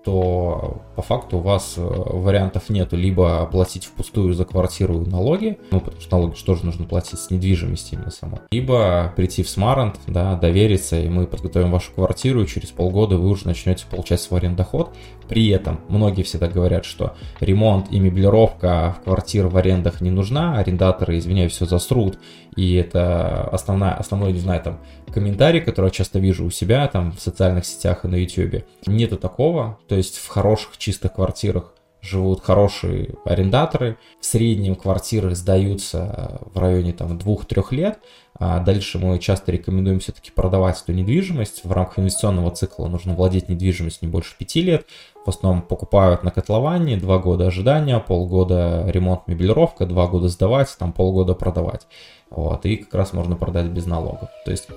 [0.05, 2.97] то по факту у вас э, вариантов нету.
[2.97, 7.31] Либо оплатить впустую за квартиру налоги, ну, потому что налоги что же нужно платить с
[7.31, 8.41] недвижимости именно само.
[8.51, 13.29] Либо прийти в Смарант, да, довериться, и мы подготовим вашу квартиру, и через полгода вы
[13.29, 14.91] уже начнете получать свой арендоход.
[15.29, 20.59] При этом многие всегда говорят, что ремонт и меблировка в квартир в арендах не нужна,
[20.59, 22.19] арендаторы, извиняюсь, все засрут,
[22.57, 24.79] и это основная, основной, не знаю, там,
[25.13, 28.65] комментарий, который я часто вижу у себя, там, в социальных сетях и на YouTube.
[28.87, 33.97] Нету такого, то есть в хороших чистых квартирах живут хорошие арендаторы.
[34.21, 37.99] В среднем квартиры сдаются в районе там 2-3 лет.
[38.39, 41.65] А дальше мы часто рекомендуем все-таки продавать эту недвижимость.
[41.65, 44.87] В рамках инвестиционного цикла нужно владеть недвижимостью не больше 5 лет.
[45.25, 50.93] В основном покупают на котловании, 2 года ожидания, полгода ремонт, мебелировка, 2 года сдавать, там
[50.93, 51.87] полгода продавать.
[52.31, 54.29] Вот, и как раз можно продать без налогов.
[54.45, 54.69] То есть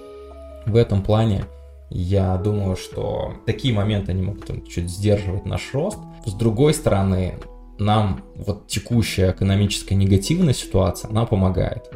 [0.66, 1.46] в этом плане
[1.90, 6.00] я думаю, что такие моменты они могут там, чуть сдерживать наш рост.
[6.26, 7.36] С другой стороны,
[7.78, 11.90] нам вот текущая экономическая негативная ситуация, она помогает.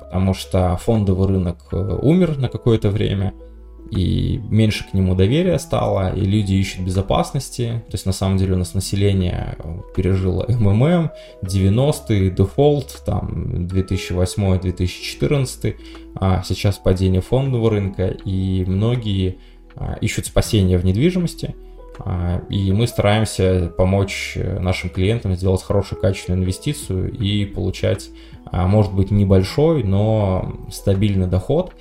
[0.00, 3.34] Потому что фондовый рынок э, умер на какое-то время–
[3.90, 7.82] и меньше к нему доверия стало, и люди ищут безопасности.
[7.88, 11.10] То есть, на самом деле, у нас население э, пережило МММ,
[11.42, 15.74] 90-е, дефолт, там, 2008-2014,
[16.16, 19.38] а сейчас падение фондового рынка, и многие
[19.76, 21.54] а, ищут спасения в недвижимости,
[22.00, 28.10] а, и мы стараемся помочь э, нашим клиентам сделать хорошую качественную инвестицию и получать,
[28.46, 31.72] а, может быть, небольшой, но стабильный доход.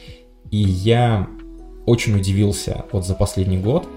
[0.50, 1.28] И я
[1.88, 3.88] очень удивился вот за последний год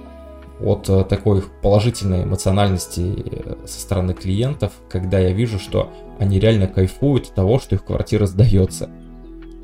[0.62, 6.68] от э, такой положительной эмоциональности э, со стороны клиентов, когда я вижу, что они реально
[6.68, 8.88] кайфуют от того, что их квартира сдается.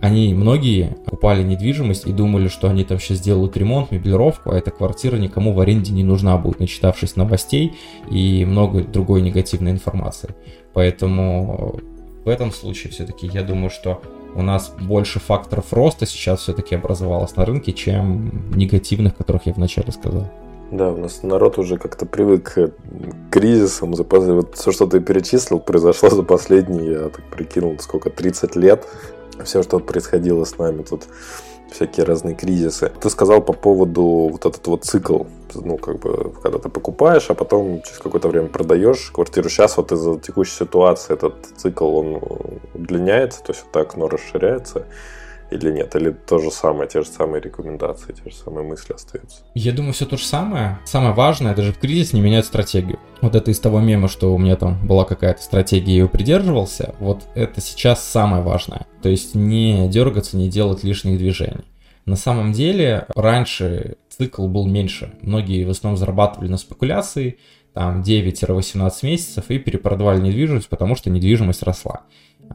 [0.00, 4.70] Они, многие, покупали недвижимость и думали, что они там сейчас сделают ремонт, мебелировку, а эта
[4.70, 7.76] квартира никому в аренде не нужна будет, начитавшись новостей
[8.10, 10.30] и много другой негативной информации.
[10.74, 11.78] Поэтому
[12.24, 14.02] в этом случае все-таки я думаю, что
[14.36, 19.92] у нас больше факторов роста сейчас все-таки образовалось на рынке, чем негативных, которых я вначале
[19.92, 20.28] сказал.
[20.70, 22.70] Да, у нас народ уже как-то привык к
[23.30, 23.94] кризисам.
[23.94, 28.86] За, вот все, что ты перечислил, произошло за последние, я так прикинул, сколько, 30 лет.
[29.44, 31.04] Все, что происходило с нами тут
[31.70, 32.92] всякие разные кризисы.
[33.00, 35.24] Ты сказал по поводу вот этот вот цикл,
[35.54, 39.48] ну, как бы, когда ты покупаешь, а потом через какое-то время продаешь квартиру.
[39.48, 42.20] Сейчас вот из-за текущей ситуации этот цикл, он
[42.74, 44.86] удлиняется, то есть вот так окно расширяется.
[45.50, 45.94] Или нет?
[45.94, 49.42] Или то же самое, те же самые рекомендации, те же самые мысли остаются?
[49.54, 50.78] Я думаю, все то же самое.
[50.84, 52.98] Самое важное, даже в кризис не менять стратегию.
[53.20, 56.94] Вот это из того мема, что у меня там была какая-то стратегия, я ее придерживался.
[56.98, 58.86] Вот это сейчас самое важное.
[59.02, 61.64] То есть не дергаться, не делать лишних движений.
[62.04, 65.12] На самом деле, раньше цикл был меньше.
[65.22, 67.38] Многие в основном зарабатывали на спекуляции,
[67.74, 72.02] там 9-18 месяцев и перепродавали недвижимость, потому что недвижимость росла.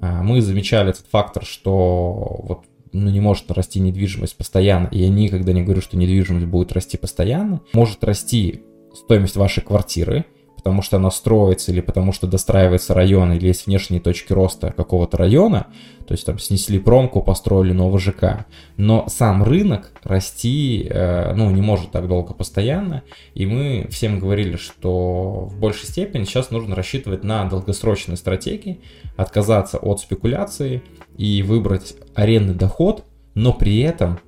[0.02, 5.10] А, мы замечали этот фактор, что вот ну, не может расти недвижимость постоянно, и я
[5.10, 7.62] никогда не говорю, что недвижимость будет расти постоянно.
[7.74, 8.64] Может расти
[8.94, 10.26] стоимость вашей квартиры,
[10.62, 15.18] потому что она строится или потому что достраивается район, или есть внешние точки роста какого-то
[15.18, 15.66] района,
[16.06, 18.46] то есть там снесли промку, построили новый ЖК.
[18.78, 23.02] Но сам рынок расти, э, ну, не может так долго постоянно,
[23.34, 28.82] и мы всем говорили, что в большей степени сейчас нужно рассчитывать на долгосрочные стратегии,
[29.18, 30.84] отказаться от спекуляции
[31.18, 33.04] и выбрать арендный доход,
[33.34, 34.20] но при этом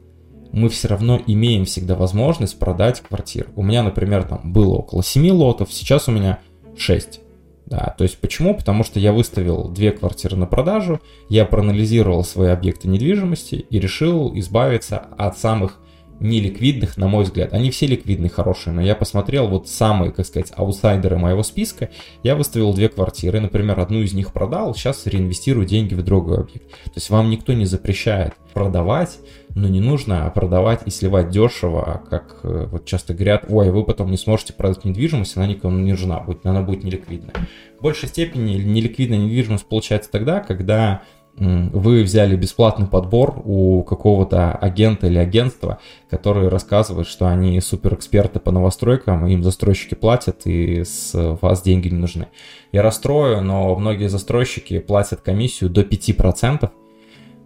[0.53, 3.49] мы все равно имеем всегда возможность продать квартиру.
[3.55, 6.39] У меня, например, там было около 7 лотов, сейчас у меня
[6.77, 7.19] 6.
[7.65, 8.53] Да, то есть почему?
[8.53, 14.31] Потому что я выставил две квартиры на продажу, я проанализировал свои объекты недвижимости и решил
[14.37, 15.79] избавиться от самых
[16.19, 17.53] неликвидных, на мой взгляд.
[17.53, 21.89] Они все ликвидные, хорошие, но я посмотрел вот самые, как сказать, аутсайдеры моего списка.
[22.23, 26.69] Я выставил две квартиры, например, одну из них продал, сейчас реинвестирую деньги в другой объект.
[26.85, 29.17] То есть вам никто не запрещает продавать,
[29.55, 34.09] но не нужно продавать и сливать дешево, как э, вот часто говорят, ой, вы потом
[34.11, 37.33] не сможете продать недвижимость, она никому не нужна будет, она будет неликвидная.
[37.79, 41.01] В большей степени неликвидная недвижимость получается тогда, когда
[41.35, 45.79] вы взяли бесплатный подбор у какого-то агента или агентства,
[46.09, 51.97] которые рассказывают, что они суперэксперты по новостройкам, им застройщики платят, и с вас деньги не
[51.97, 52.27] нужны.
[52.71, 56.69] Я расстрою, но многие застройщики платят комиссию до 5%,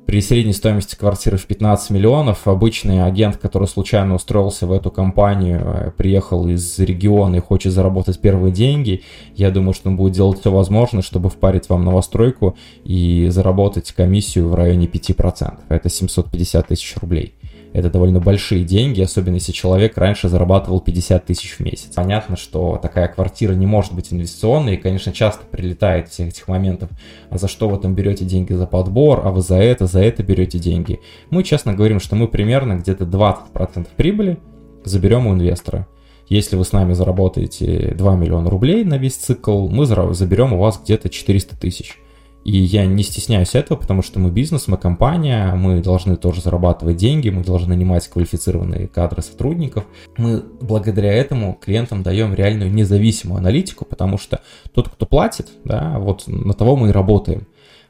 [0.07, 5.61] при средней стоимости квартиры в 15 миллионов обычный агент, который случайно устроился в эту компанию,
[5.61, 9.03] э, приехал из региона и хочет заработать первые деньги,
[9.35, 12.55] я думаю, что он будет делать все возможное, чтобы впарить вам новостройку
[12.85, 15.59] и заработать комиссию в районе 5%.
[15.67, 17.33] Это 750 тысяч рублей.
[17.77, 21.91] Это довольно большие деньги, особенно если человек раньше зарабатывал 50 тысяч в месяц.
[21.93, 26.89] Понятно, что такая квартира не может быть инвестиционной, и, конечно, часто прилетает всех этих моментов,
[27.29, 30.23] а за что вы там берете деньги за подбор, а вы за это, за это
[30.23, 30.99] берете деньги.
[31.29, 34.39] Мы честно говорим, что мы примерно где-то 20% прибыли
[34.83, 35.87] заберем у инвестора.
[36.29, 40.81] Если вы с нами заработаете 2 миллиона рублей на весь цикл, мы заберем у вас
[40.83, 41.99] где-то 400 тысяч.
[42.47, 46.95] И я не стесняюсь этого, потому что мы бизнес, мы компания, мы должны тоже зарабатывать
[46.95, 49.83] деньги, мы должны нанимать квалифицированные кадры сотрудников.
[50.15, 54.39] Мы благодаря этому клиентам даем реальную независимую аналитику, потому что
[54.71, 57.47] тот, кто платит, да, вот на того мы и работаем.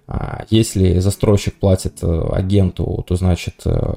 [0.08, 3.94] А если застройщик платит э, агенту, то значит э,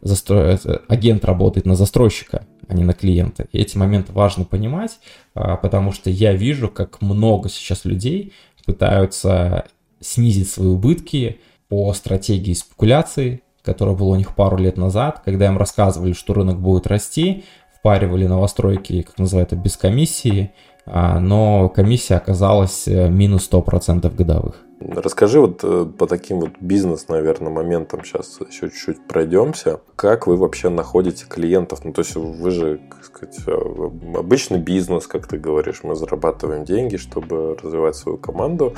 [0.00, 0.36] застро...
[0.36, 3.46] Э, агент работает на застройщика, а не на клиента.
[3.52, 4.98] И эти моменты важно понимать,
[5.36, 8.32] а, потому что я вижу, как много сейчас людей
[8.66, 9.66] пытаются
[10.02, 15.56] снизить свои убытки по стратегии спекуляции, которая была у них пару лет назад, когда им
[15.56, 17.44] рассказывали, что рынок будет расти,
[17.78, 20.52] впаривали новостройки, как называют это, без комиссии,
[20.84, 24.56] а, но комиссия оказалась э, минус 100% годовых.
[24.80, 29.80] Расскажи вот э, по таким вот бизнес, наверное, моментам сейчас еще чуть-чуть пройдемся.
[29.96, 31.84] Как вы вообще находите клиентов?
[31.84, 36.64] Ну, то есть вы же, как сказать, э, обычный бизнес, как ты говоришь, мы зарабатываем
[36.64, 38.74] деньги, чтобы развивать свою команду.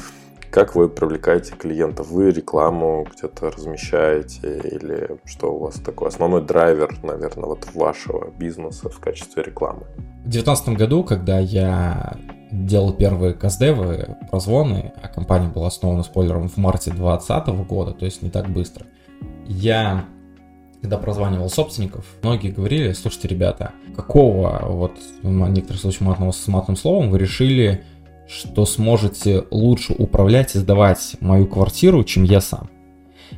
[0.55, 2.11] Как вы привлекаете клиентов?
[2.11, 8.89] Вы рекламу где-то размещаете или что у вас такой основной драйвер, наверное, вот вашего бизнеса
[8.89, 9.83] в качестве рекламы?
[10.21, 12.17] В 2019 году, когда я
[12.53, 18.23] делал первые каздевы, прозвоны, а компания была основана спойлером в марте 2020 года, то есть
[18.23, 18.87] не так быстро,
[19.47, 20.05] я
[20.81, 24.93] когда прозванивал собственников, многие говорили, слушайте, ребята, какого, вот
[25.23, 27.83] в некоторых случаях матного с матным словом, вы решили
[28.29, 32.71] что сможете лучше управлять и сдавать мою квартиру, чем я сам.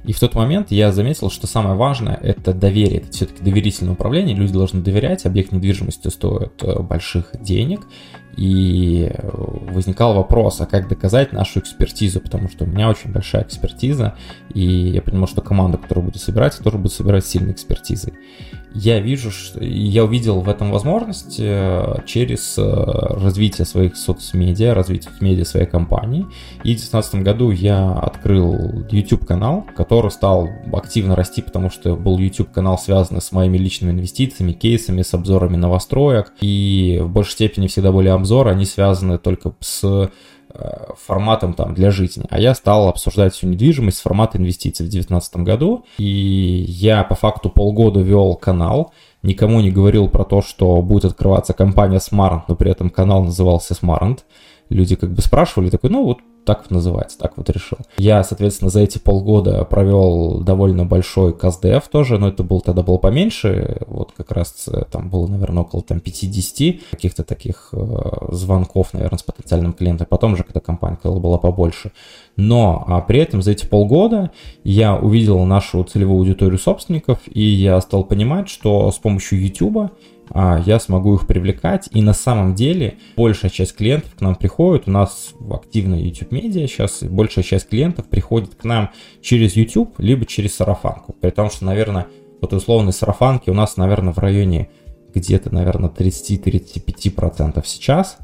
[0.05, 4.37] И в тот момент я заметил, что самое важное это доверие, это все-таки доверительное управление,
[4.37, 7.81] люди должны доверять, объект недвижимости стоит э, больших денег,
[8.37, 14.15] и возникал вопрос, а как доказать нашу экспертизу, потому что у меня очень большая экспертиза,
[14.53, 18.13] и я понимаю, что команда, которую буду собирать, тоже будет собирать сильной экспертизой
[18.79, 25.13] я вижу, что я увидел в этом возможность э, через э, развитие своих соцмедиа, развитие
[25.21, 26.27] медиа своей компании.
[26.63, 32.77] И в 2019 году я открыл YouTube-канал, который стал активно расти, потому что был YouTube-канал,
[32.77, 36.35] связанный с моими личными инвестициями, кейсами, с обзорами новостроек.
[36.43, 41.91] И в большей степени всегда были обзоры, они связаны только с э, форматом там для
[41.91, 46.05] жизни, а я стал обсуждать всю недвижимость с формата инвестиций в 2019 году, и
[46.69, 51.99] я по факту полгода вел канал, никому не говорил про то, что будет открываться компания
[51.99, 54.21] Smart, но при этом канал назывался Smart.
[54.69, 57.79] Люди как бы спрашивали, такой, ну вот так называется, так вот решил.
[57.99, 62.99] Я, соответственно, за эти полгода провел довольно большой КСДФ тоже, но это был тогда было
[62.99, 67.79] поменьше, вот как раз э, там было, наверное, около там 50 каких-то таких э,
[68.31, 70.07] звонков, наверное, с потенциальным клиентом.
[70.09, 71.91] Потом же, когда компания была побольше.
[72.37, 74.31] Но а при этом за эти полгода
[74.63, 79.91] я увидел нашу целевую аудиторию собственников, и я стал понимать, что с помощью YouTube
[80.35, 81.89] я смогу их привлекать.
[81.93, 84.85] И на самом деле большая часть клиентов к нам приходит.
[84.87, 87.03] У нас активно YouTube медиа сейчас.
[87.03, 88.91] большая часть клиентов приходит к нам
[89.23, 91.15] через YouTube, либо через сарафанку.
[91.21, 92.07] При том, что, наверное,
[92.41, 94.69] вот условной сарафанки у нас, наверное, в районе
[95.15, 98.19] где-то, наверное, 30-35% сейчас.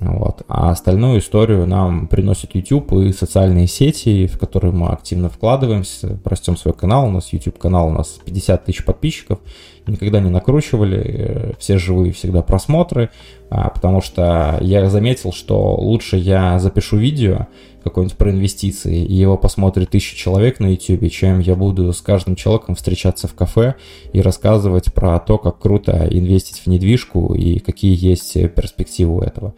[0.00, 0.42] Вот.
[0.48, 6.56] А остальную историю нам приносит YouTube и социальные сети, в которые мы активно вкладываемся, растем
[6.56, 7.06] свой канал.
[7.06, 9.40] У нас YouTube канал, у нас 50 тысяч подписчиков.
[9.86, 13.10] Никогда не накручивали, э, все живые всегда просмотры,
[13.50, 17.48] а, потому что я заметил, что лучше я запишу видео
[17.82, 22.36] какое-нибудь про инвестиции, и его посмотрит тысяча человек на YouTube, чем я буду с каждым
[22.36, 23.74] человеком встречаться в кафе
[24.12, 29.54] и рассказывать про то, как круто инвестить в недвижку и какие есть перспективы у этого.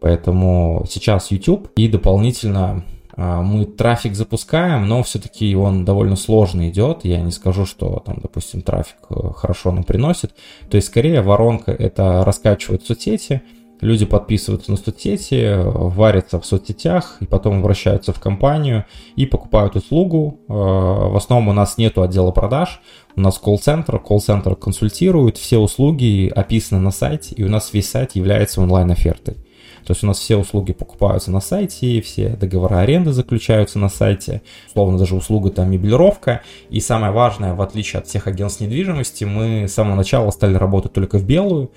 [0.00, 7.04] Поэтому сейчас YouTube и дополнительно а, мы трафик запускаем, но все-таки он довольно сложно идет.
[7.04, 10.34] Я не скажу, что там, допустим, трафик э, хорошо нам приносит.
[10.70, 13.42] То есть, скорее, воронка это раскачивает соцсети,
[13.82, 20.40] люди подписываются на соцсети, варятся в соцсетях и потом обращаются в компанию и покупают услугу.
[20.48, 22.80] Э, в основном у нас нет отдела продаж,
[23.16, 28.12] у нас колл-центр, колл-центр консультирует, все услуги описаны на сайте, и у нас весь сайт
[28.14, 29.36] является онлайн-офертой.
[29.84, 34.42] То есть у нас все услуги покупаются на сайте, все договоры аренды заключаются на сайте,
[34.68, 36.42] условно даже услуга там мебелировка.
[36.70, 40.92] И самое важное, в отличие от всех агентств недвижимости, мы с самого начала стали работать
[40.92, 41.72] только в белую.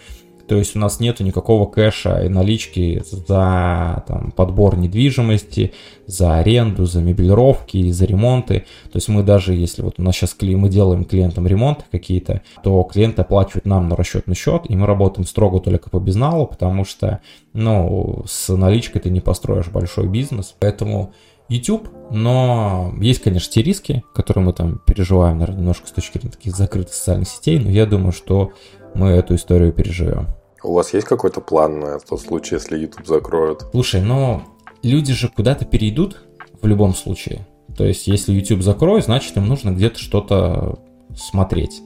[0.47, 5.73] То есть у нас нету никакого кэша и налички за там, подбор недвижимости,
[6.05, 8.65] за аренду, за мебелировки, за ремонты.
[8.91, 12.83] То есть мы даже, если вот у нас сейчас мы делаем клиентам ремонты какие-то, то
[12.83, 17.21] клиенты оплачивают нам на расчетный счет, и мы работаем строго только по безналу, потому что,
[17.53, 20.55] ну, с наличкой ты не построишь большой бизнес.
[20.59, 21.13] Поэтому
[21.47, 26.31] YouTube, но есть, конечно, те риски, которые мы там переживаем, наверное, немножко с точки зрения
[26.31, 28.51] таких закрытых социальных сетей, но я думаю, что
[28.95, 30.27] мы эту историю переживем.
[30.63, 33.65] У вас есть какой-то план на тот случай, если YouTube закроют?
[33.71, 34.43] Слушай, но
[34.81, 36.23] люди же куда-то перейдут
[36.61, 37.45] в любом случае.
[37.77, 40.79] То есть, если YouTube закроют, значит, им нужно где-то что-то
[41.15, 41.81] смотреть,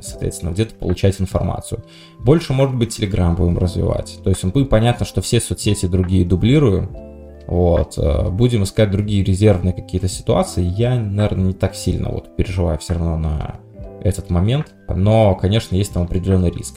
[0.00, 1.82] соответственно, где-то получать информацию.
[2.18, 4.20] Больше, может быть, Telegram будем развивать.
[4.22, 6.90] То есть, мы понятно, что все соцсети другие дублируем,
[7.50, 7.98] вот.
[7.98, 10.62] Э, будем искать другие резервные какие-то ситуации.
[10.62, 13.56] Я, наверное, не так сильно вот переживаю все равно на
[14.02, 16.76] этот момент, но, конечно, есть там определенный риск.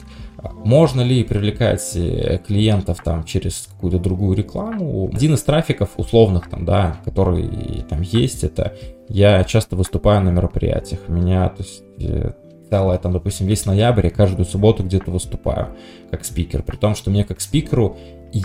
[0.52, 5.10] Можно ли привлекать э, клиентов там через какую-то другую рекламу?
[5.12, 8.76] Один из трафиков условных там, да, который там есть, это
[9.08, 11.08] я часто выступаю на мероприятиях.
[11.08, 12.32] Меня, то есть, э,
[12.70, 15.68] целое, там, допустим, весь ноябрь, я каждую субботу где-то выступаю
[16.10, 16.62] как спикер.
[16.62, 17.96] При том, что мне как спикеру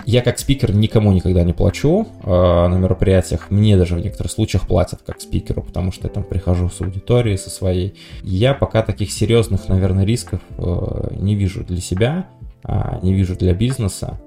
[0.06, 3.50] я как спикер никому никогда не плачу э, на мероприятиях.
[3.50, 7.38] Мне даже в некоторых случаях платят как спикеру, потому что я там прихожу с аудиторией,
[7.38, 7.96] со своей.
[8.22, 12.28] Я пока таких серьезных, наверное, рисков э, не вижу для себя,
[12.64, 14.20] э, не вижу для бизнеса.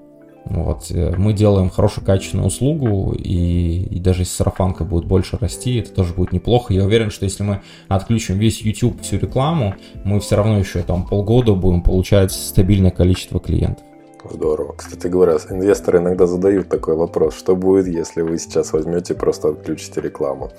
[0.44, 0.90] Вот.
[0.90, 5.92] Э, мы делаем хорошую качественную услугу, и, и даже если сарафанка будет больше расти, это
[5.92, 6.74] тоже будет неплохо.
[6.74, 9.74] Я уверен, что если мы отключим весь YouTube, всю рекламу,
[10.04, 13.84] мы все равно еще там полгода будем получать стабильное количество клиентов.
[14.30, 14.74] Здорово.
[14.76, 19.48] Кстати говоря, инвесторы иногда задают такой вопрос, что будет, если вы сейчас возьмете и просто
[19.48, 20.50] отключите рекламу?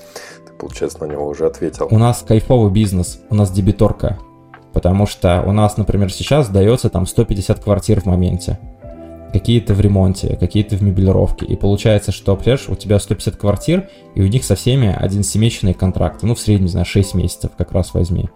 [0.45, 1.87] Ты, получается, на него уже ответил.
[1.89, 4.19] У нас кайфовый бизнес, у нас дебиторка,
[4.73, 8.59] потому что у нас, например, сейчас сдается там 150 квартир в моменте.
[9.33, 11.45] Какие-то в ремонте, какие-то в мебелировке.
[11.47, 15.73] И получается, что, понимаешь, у тебя 150 квартир, и у них со всеми один семесячный
[15.73, 16.21] контракт.
[16.21, 18.29] Ну, в среднем, не знаю, 6 месяцев как раз возьми.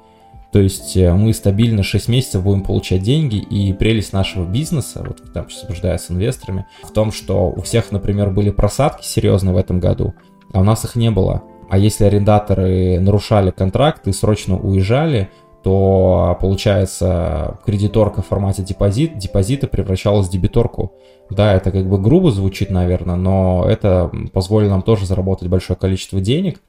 [0.52, 5.22] То есть э, мы стабильно 6 месяцев будем получать деньги, и прелесть нашего бизнеса, вот
[5.34, 9.58] там сейчас обсуждаю с инвесторами, в том, что у всех, например, были просадки серьезные в
[9.58, 10.16] этом году,
[10.54, 11.44] а у нас их не было.
[11.70, 15.30] А если арендаторы нарушали контракт и срочно уезжали,
[15.64, 20.94] то, получается, кредиторка в формате депозит, депозита превращалась в дебиторку.
[21.30, 26.22] Да, это как бы грубо звучит, наверное, но это позволило нам тоже заработать большое количество
[26.22, 26.60] денег,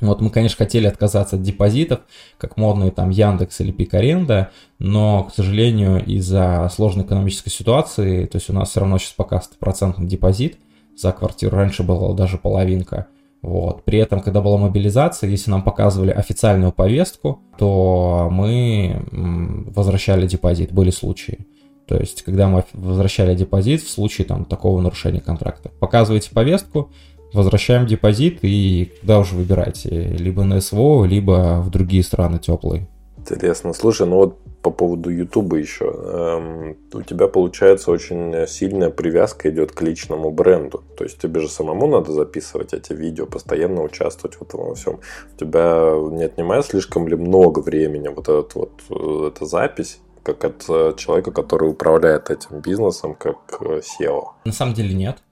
[0.00, 2.00] вот мы, конечно, хотели отказаться от депозитов,
[2.38, 8.36] как модные там Яндекс или Пик Аренда, но, к сожалению, из-за сложной экономической ситуации, то
[8.36, 10.58] есть у нас все равно сейчас пока стопроцентный депозит
[10.96, 11.56] за квартиру.
[11.56, 13.08] Раньше была даже половинка.
[13.42, 13.84] Вот.
[13.84, 20.90] При этом, когда была мобилизация, если нам показывали официальную повестку, то мы возвращали депозит, были
[20.90, 21.46] случаи.
[21.86, 25.70] То есть, когда мы возвращали депозит в случае там, такого нарушения контракта.
[25.80, 26.90] Показываете повестку,
[27.32, 32.88] возвращаем депозит и куда уже выбирайте, либо на СВО, либо в другие страны теплые.
[33.30, 33.72] Интересно.
[33.72, 35.84] Слушай, ну вот по поводу Ютуба еще.
[35.84, 40.82] Эм, у тебя получается очень сильная привязка идет к личному бренду.
[40.96, 45.00] То есть тебе же самому надо записывать эти видео, постоянно участвовать в этом во всем.
[45.34, 50.00] У тебя не отнимает слишком ли много времени вот, этот, вот э, эта запись?
[50.22, 54.32] как от э, человека, который управляет этим бизнесом, как э, SEO?
[54.44, 55.22] На самом деле нет.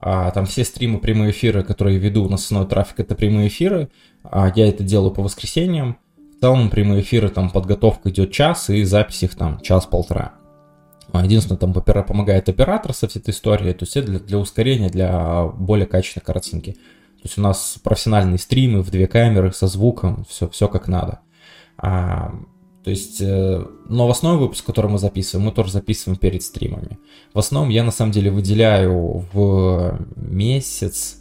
[0.00, 3.90] А, там все стримы, прямые эфиры, которые веду на основной трафик, это прямые эфиры.
[4.22, 5.98] А, я это делаю по воскресеньям.
[6.38, 10.34] В целом прямые эфиры, там подготовка идет час, и запись их там час-полтора.
[11.12, 15.46] Единственное, там помогает оператор со всей этой историей, то есть это для, для ускорения, для
[15.46, 16.72] более качественной картинки.
[16.74, 21.18] То есть у нас профессиональные стримы в две камеры со звуком, все, все как надо.
[21.76, 22.32] А,
[22.84, 27.00] то есть э, новостной выпуск, который мы записываем, мы тоже записываем перед стримами.
[27.34, 31.20] В основном я на самом деле выделяю в месяц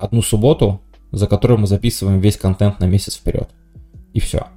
[0.00, 0.80] одну субботу,
[1.12, 3.48] за которую мы записываем весь контент на месяц вперед
[4.18, 4.48] и все.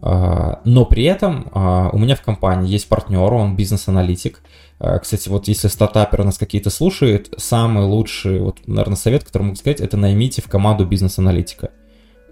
[0.00, 4.40] А, но при этом а, у меня в компании есть партнер, он бизнес-аналитик.
[4.80, 9.56] А, кстати, вот если стартапер нас какие-то слушает, самый лучший, вот, наверное, совет, который могу
[9.56, 11.70] сказать, это наймите в команду бизнес-аналитика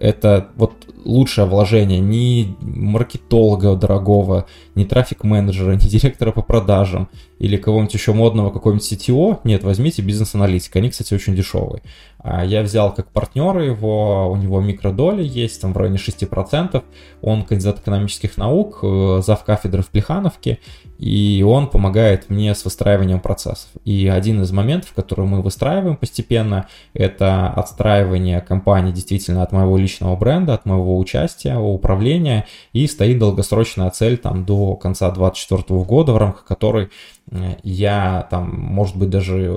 [0.01, 0.72] это вот
[1.05, 7.09] лучшее вложение ни маркетолога дорогого, ни трафик-менеджера, ни директора по продажам
[7.39, 9.41] или кого-нибудь еще модного, какого-нибудь CTO.
[9.45, 10.78] Нет, возьмите бизнес-аналитика.
[10.78, 11.83] Они, кстати, очень дешевые.
[12.23, 16.83] А я взял как партнера его, у него микродоли есть, там в районе 6%.
[17.23, 20.59] Он кандидат экономических наук, э, зав кафедры в Плехановке,
[20.99, 23.71] и он помогает мне с выстраиванием процессов.
[23.87, 30.14] И один из моментов, который мы выстраиваем постепенно, это отстраивание компании действительно от моего личного
[30.14, 36.18] бренда, от моего участия, управления, и стоит долгосрочная цель там до конца 2024 года, в
[36.18, 36.91] рамках которой
[37.31, 39.57] э, я там, может быть, даже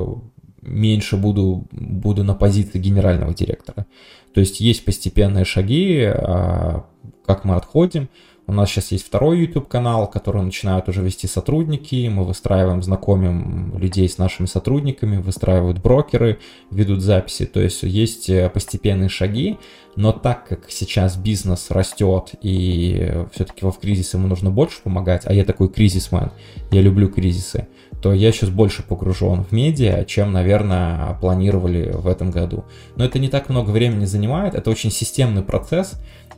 [0.65, 3.85] меньше буду, буду на позиции генерального директора.
[4.33, 6.85] То есть есть постепенные шаги, а,
[7.25, 8.09] как мы отходим.
[8.45, 12.09] У нас сейчас есть второй YouTube-канал, который начинают уже вести сотрудники.
[12.09, 16.39] Мы выстраиваем, знакомим людей с нашими сотрудниками, выстраивают брокеры,
[16.69, 17.45] ведут записи.
[17.45, 19.57] То есть есть э, постепенные шаги.
[19.95, 25.33] Но так как сейчас бизнес растет и все-таки в кризис ему нужно больше помогать, а
[25.33, 26.31] я такой кризисмен,
[26.71, 27.67] я люблю кризисы,
[28.03, 32.65] то я сейчас больше погружен в медиа, чем, наверное, планировали в этом году.
[32.97, 35.93] Но это не так много времени занимает, это очень системный процесс,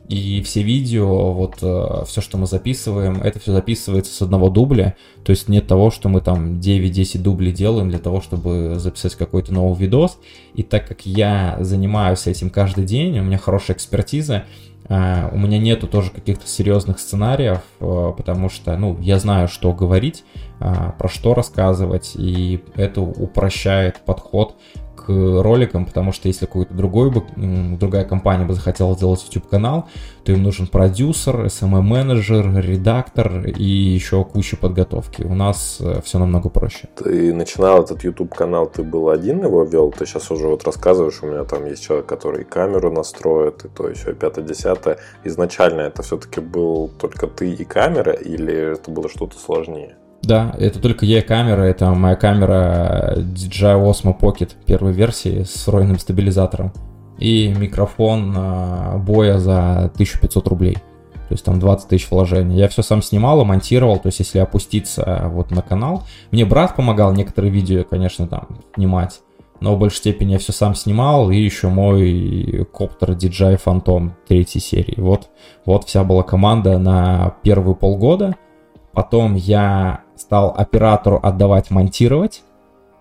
[0.08, 4.94] и все видео, вот э, все, что мы записываем, это все записывается с одного дубля,
[5.24, 9.52] то есть нет того, что мы там 9-10 дублей делаем для того, чтобы записать какой-то
[9.52, 10.18] новый видос.
[10.54, 14.44] И так как я занимаюсь этим каждый день, у меня хорошая экспертиза,
[14.88, 19.72] Uh, у меня нету тоже каких-то серьезных сценариев, uh, потому что, ну, я знаю, что
[19.72, 20.22] говорить,
[20.58, 24.56] про что рассказывать, и это упрощает подход
[25.08, 27.22] роликам, потому что если какой-то другой бы,
[27.78, 29.88] другая компания бы захотела сделать YouTube-канал,
[30.24, 35.22] то им нужен продюсер, SMM-менеджер, редактор и еще куча подготовки.
[35.22, 36.88] У нас э, все намного проще.
[36.96, 41.26] Ты начинал этот YouTube-канал, ты был один его вел, ты сейчас уже вот рассказываешь, у
[41.26, 44.98] меня там есть человек, который камеру настроит, и то еще пятое-десятое.
[45.24, 49.96] Изначально это все-таки был только ты и камера, или это было что-то сложнее?
[50.26, 56.00] Да, это только я камера, это моя камера DJI Osmo Pocket первой версии с встроенным
[56.00, 56.72] стабилизатором
[57.18, 60.74] и микрофон а, боя за 1500 рублей.
[61.28, 62.58] То есть там 20 тысяч вложений.
[62.58, 63.98] Я все сам снимал, монтировал.
[63.98, 66.02] То есть если опуститься вот на канал.
[66.32, 69.20] Мне брат помогал некоторые видео, конечно, там снимать.
[69.60, 71.30] Но в большей степени я все сам снимал.
[71.30, 75.00] И еще мой коптер DJI Phantom третьей серии.
[75.00, 75.28] Вот,
[75.64, 78.36] вот вся была команда на первые полгода.
[78.92, 82.42] Потом я стал оператору отдавать монтировать.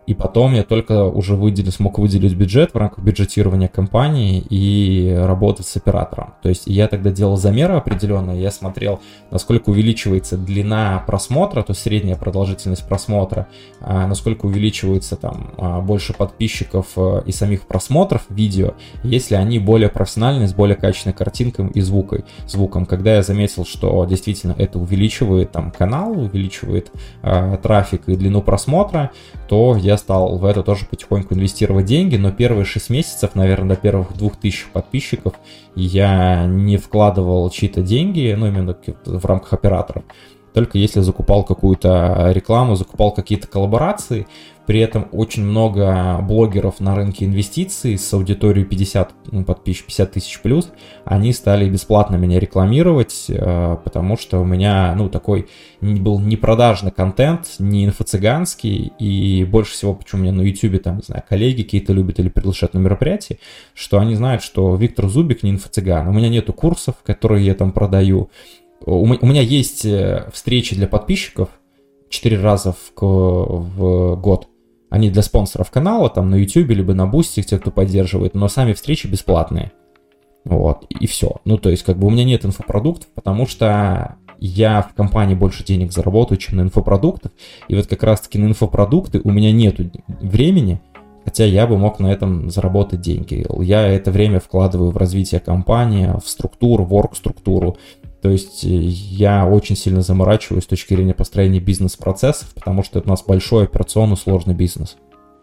[0.07, 5.65] И потом я только уже выделил, смог выделить бюджет в рамках бюджетирования компании и работать
[5.65, 6.35] с оператором.
[6.43, 8.99] То есть я тогда делал замеры определенные, я смотрел,
[9.31, 13.47] насколько увеличивается длина просмотра, то есть средняя продолжительность просмотра,
[13.81, 19.89] а насколько увеличивается там а, больше подписчиков э, и самих просмотров видео, если они более
[19.89, 22.85] профессиональные, с более качественной картинкой и звукой, звуком.
[22.85, 26.91] Когда я заметил, что действительно это увеличивает там канал, увеличивает
[27.23, 29.11] э, трафик и длину просмотра,
[29.47, 33.81] то я стал в это тоже потихоньку инвестировать деньги, но первые 6 месяцев, наверное, до
[33.81, 35.33] первых 2000 подписчиков
[35.75, 40.03] я не вкладывал чьи-то деньги, ну, именно в рамках операторов.
[40.55, 44.25] Только если закупал какую-то рекламу, закупал какие-то коллаборации.
[44.65, 50.39] При этом очень много блогеров на рынке инвестиций с аудиторией 50 ну, подписчиков, 50 тысяч
[50.41, 50.71] плюс,
[51.03, 55.49] они стали бесплатно меня рекламировать, э, потому что у меня, ну, такой
[55.81, 61.03] был не продажный контент, не инфо-цыганский, и больше всего, почему меня на YouTube, там, не
[61.03, 63.37] знаю, коллеги какие-то любят или приглашают на мероприятия,
[63.75, 66.07] что они знают, что Виктор Зубик не инфо-цыган.
[66.07, 68.31] У меня нету курсов, которые я там продаю.
[68.85, 71.49] У меня есть э, встречи для подписчиков
[72.09, 74.47] 4 раза в, в год,
[74.89, 78.73] они для спонсоров канала, там на YouTube, либо на Boosty, те, кто поддерживает, но сами
[78.73, 79.71] встречи бесплатные.
[80.43, 81.37] Вот, и все.
[81.43, 85.63] Ну, то есть, как бы у меня нет инфопродуктов, потому что я в компании больше
[85.63, 87.31] денег заработаю, чем на инфопродуктах.
[87.67, 90.79] И вот как раз-таки на инфопродукты у меня нет времени,
[91.23, 93.45] хотя я бы мог на этом заработать деньги.
[93.63, 97.77] Я это время вкладываю в развитие компании, в структуру, в орг-структуру,
[98.25, 103.07] то есть э, я очень сильно заморачиваюсь с точки зрения построения бизнес-процессов, потому что это
[103.07, 104.97] у нас большой операционно сложный бизнес.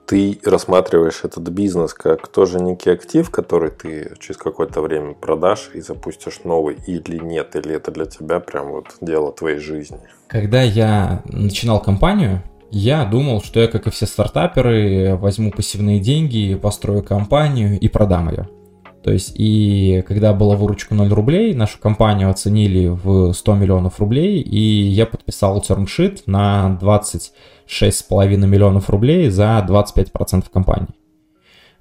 [0.04, 5.80] Ты рассматриваешь этот бизнес как тоже некий актив, который ты через какое-то время продашь и
[5.80, 10.00] запустишь новый или нет, или это для тебя прям вот дело твоей жизни?
[10.26, 16.58] Когда я начинал компанию, я думал, что я, как и все стартаперы, возьму пассивные деньги,
[16.60, 18.48] построю компанию и продам ее.
[19.02, 24.40] То есть, и когда была выручка 0 рублей, нашу компанию оценили в 100 миллионов рублей,
[24.40, 30.94] и я подписал термшит на 26,5 миллионов рублей за 25% компании.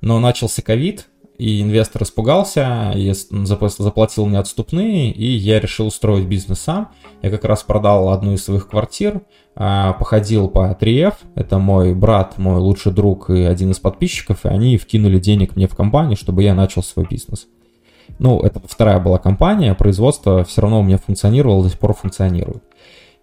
[0.01, 1.07] Но начался ковид,
[1.41, 6.91] и инвестор испугался, и заплатил мне отступные, и я решил устроить бизнес сам.
[7.23, 9.21] Я как раз продал одну из своих квартир,
[9.55, 14.49] а, походил по 3F, это мой брат, мой лучший друг и один из подписчиков, и
[14.49, 17.47] они вкинули денег мне в компанию, чтобы я начал свой бизнес.
[18.19, 22.61] Ну, это вторая была компания, производство все равно у меня функционировало, до сих пор функционирует.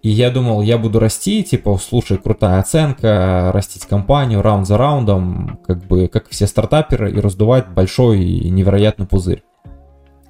[0.02, 5.58] И я думал, я буду расти, типа, слушай, крутая оценка, растить компанию раунд за раундом,
[5.66, 9.42] как бы, как все стартаперы, и раздувать большой и невероятный пузырь.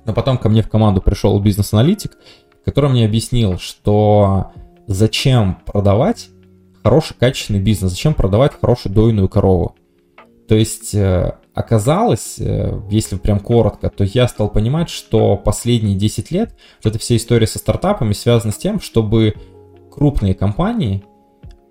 [0.07, 2.17] Но потом ко мне в команду пришел бизнес-аналитик,
[2.65, 4.53] который мне объяснил, что
[4.87, 6.31] зачем продавать
[6.83, 9.77] хороший качественный бизнес, зачем продавать хорошую дойную корову.
[10.49, 16.31] То есть э, оказалось, э, если прям коротко, то я стал понимать, что последние 10
[16.31, 19.35] лет вот эта вся история со стартапами связана с тем, чтобы
[19.99, 21.03] крупные компании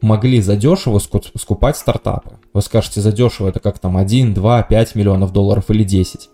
[0.02, 2.40] могли задешево скупать стартапы.
[2.54, 6.30] Вы скажете, задешево это как там 1, 2, 5 миллионов долларов или 10.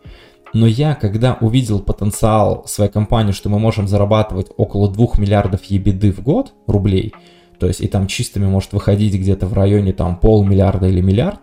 [0.53, 6.11] Но я, когда увидел потенциал своей компании, что мы можем зарабатывать около 2 миллиардов ебеды
[6.11, 7.13] в год рублей,
[7.59, 11.41] то есть и там чистыми может выходить где-то в районе там полмиллиарда или миллиард,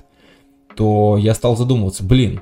[0.77, 2.41] то я стал задумываться, блин,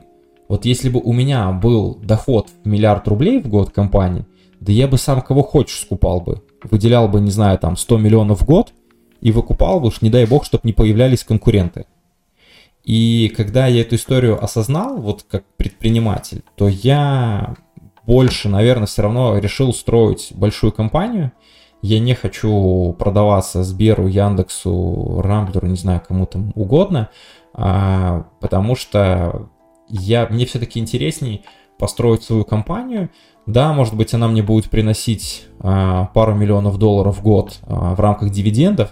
[0.49, 4.25] вот если бы у меня был доход в миллиард рублей в год компании,
[4.61, 6.43] да я бы сам кого хочешь скупал бы.
[6.63, 8.73] Выделял бы, не знаю, там 100 миллионов в год
[9.21, 11.87] и выкупал бы, не дай бог, чтобы не появлялись конкуренты.
[12.85, 17.57] И когда я эту историю осознал, вот как предприниматель, то я
[18.07, 21.33] больше, наверное, все равно решил строить большую компанию.
[21.83, 27.11] Я не хочу продаваться Сберу, Яндексу, Рамблеру, не знаю, кому там угодно,
[27.53, 29.51] а, потому что
[29.89, 31.45] я, мне все-таки интересней
[31.79, 33.11] построить свою компанию.
[33.49, 38.01] Да, может быть, она мне будет приносить а, пару миллионов долларов в год а, в
[38.01, 38.91] рамках дивидендов,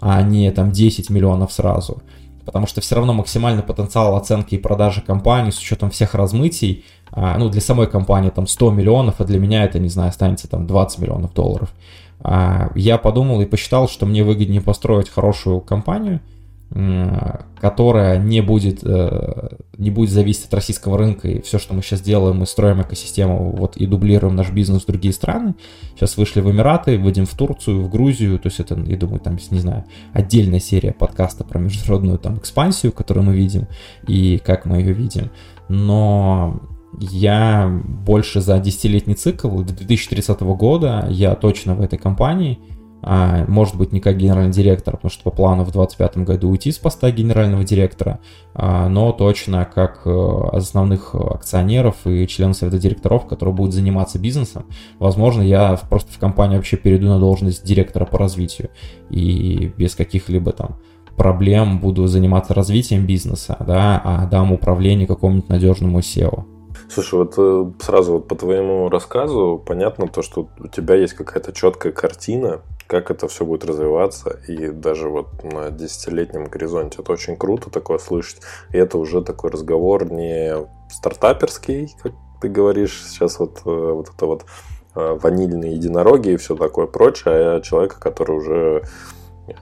[0.00, 2.02] а не там 10 миллионов сразу
[2.46, 7.36] потому что все равно максимальный потенциал оценки и продажи компании с учетом всех размытий, а,
[7.36, 10.66] ну, для самой компании там 100 миллионов, а для меня это, не знаю, останется там
[10.66, 11.74] 20 миллионов долларов.
[12.20, 16.20] А, я подумал и посчитал, что мне выгоднее построить хорошую компанию–
[16.70, 19.48] которая не будет, э,
[19.78, 23.56] не будет зависеть от российского рынка, и все, что мы сейчас делаем, мы строим экосистему
[23.56, 25.54] вот, и дублируем наш бизнес в другие страны.
[25.94, 29.38] Сейчас вышли в Эмираты, выйдем в Турцию, в Грузию, то есть это, я думаю, там,
[29.50, 33.66] не знаю, отдельная серия подкаста про международную там экспансию, которую мы видим,
[34.06, 35.30] и как мы ее видим.
[35.68, 36.60] Но
[37.00, 42.58] я больше за десятилетний цикл, до 2030 года я точно в этой компании–
[43.02, 46.72] а, может быть, не как генеральный директор, потому что по плану в 2025 году уйти
[46.72, 48.18] с поста генерального директора,
[48.54, 54.66] а, но точно как э, основных акционеров и членов совета директоров, которые будут заниматься бизнесом.
[54.98, 58.70] Возможно, я просто в компанию вообще перейду на должность директора по развитию
[59.10, 60.76] и без каких-либо там
[61.16, 66.57] проблем буду заниматься развитием бизнеса, да, а дам управление какому-нибудь надежному SEO.
[66.90, 71.52] Слушай, вот э, сразу вот по твоему рассказу понятно то, что у тебя есть какая-то
[71.52, 77.36] четкая картина как это все будет развиваться, и даже вот на десятилетнем горизонте это очень
[77.36, 78.40] круто такое слышать,
[78.72, 80.54] и это уже такой разговор не
[80.88, 84.46] стартаперский, как ты говоришь сейчас вот, э, вот это вот
[84.94, 88.84] ванильные единороги и все такое прочее, а человека, который уже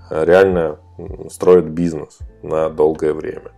[0.08, 0.78] реально
[1.28, 3.50] строит бизнес на долгое время.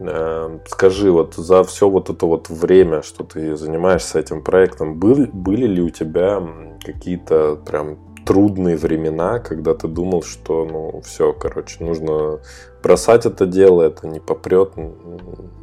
[0.00, 5.26] Эм, скажи, вот за все вот это вот время, что ты занимаешься этим проектом, был,
[5.30, 6.42] были ли у тебя
[6.82, 12.40] какие-то прям трудные времена, когда ты думал, что ну все, короче, нужно
[12.82, 14.72] бросать это дело, это не попрет,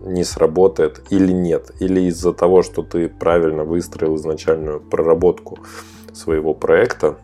[0.05, 1.71] не сработает или нет?
[1.79, 5.57] Или из-за того, что ты правильно выстроил изначальную проработку
[6.13, 7.17] своего проекта,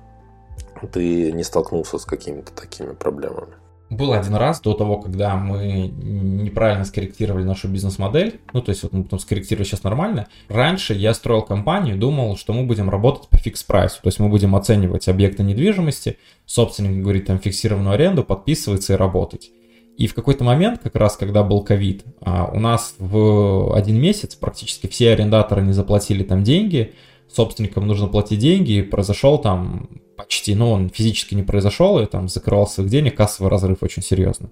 [0.91, 3.53] ты не столкнулся с какими-то такими проблемами?
[3.94, 8.39] Был один раз до того, когда мы неправильно скорректировали нашу бизнес-модель.
[8.54, 10.28] Ну, то есть вот мы потом скорректировали сейчас нормально.
[10.48, 14.02] Раньше я строил компанию, думал, что мы будем работать по фикс-прайсу.
[14.02, 19.52] То есть мы будем оценивать объекты недвижимости, собственник говорит там фиксированную аренду, подписывается и работать.
[19.98, 24.36] И в какой-то момент, как раз когда был ковид, а, у нас в один месяц
[24.36, 26.94] практически все арендаторы не заплатили там деньги,
[27.36, 32.29] собственникам нужно платить деньги, и произошел там почти, но он физически не произошел, и там
[32.29, 34.49] закрывал своих денег, кассовый разрыв очень серьезно.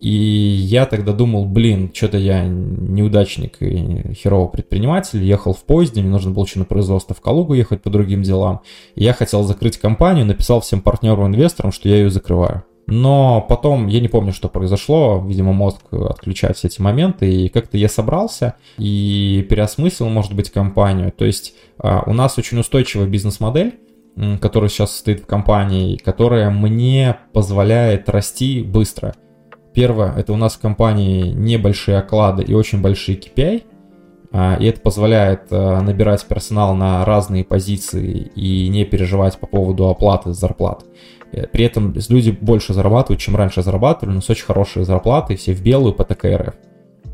[0.00, 6.10] И я тогда думал, блин, что-то я неудачник и херовый предприниматель, ехал в поезде, мне
[6.10, 8.60] нужно было еще на производство в Калугу ехать по другим делам.
[8.96, 12.64] И я хотел закрыть компанию, написал всем партнерам, инвесторам, что я ее закрываю.
[12.86, 17.78] Но потом, я не помню, что произошло, видимо, мозг отключает все эти моменты, и как-то
[17.78, 21.12] я собрался и переосмыслил, может быть, компанию.
[21.12, 23.74] То есть а, у нас очень устойчивая бизнес-модель,
[24.40, 29.14] которая сейчас стоит в компании, которая мне позволяет расти быстро.
[29.72, 33.64] Первое, это у нас в компании небольшие оклады и очень большие KPI,
[34.30, 39.88] а, и это позволяет а, набирать персонал на разные позиции и не переживать по поводу
[39.88, 40.84] оплаты зарплат.
[40.84, 40.88] Э,
[41.52, 45.62] при этом люди больше зарабатывают, чем раньше зарабатывали, но с очень хорошей зарплатой, все в
[45.62, 46.54] белую по ТКРФ.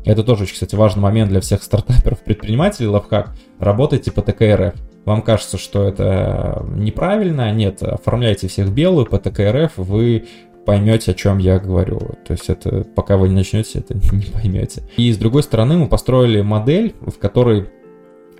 [0.03, 3.35] Это тоже кстати, важный момент для всех стартаперов, предпринимателей, лавхак.
[3.59, 4.73] Работайте по ТКРФ.
[5.05, 10.27] Вам кажется, что это неправильно, нет, оформляйте всех белую по ТКРФ, вы
[10.65, 11.99] поймете, о чем я говорю.
[12.25, 14.83] То есть это пока вы не начнете, это не поймете.
[14.97, 17.69] И с другой стороны, мы построили модель, в которой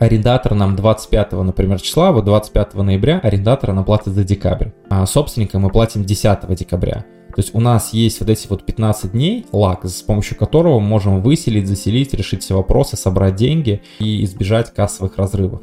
[0.01, 5.61] арендатор нам 25, например, числа, вот 25 ноября арендатор нам платит за декабрь, а собственникам
[5.61, 7.05] мы платим 10 декабря.
[7.27, 10.87] То есть у нас есть вот эти вот 15 дней лак, с помощью которого мы
[10.87, 15.61] можем выселить, заселить, решить все вопросы, собрать деньги и избежать кассовых разрывов.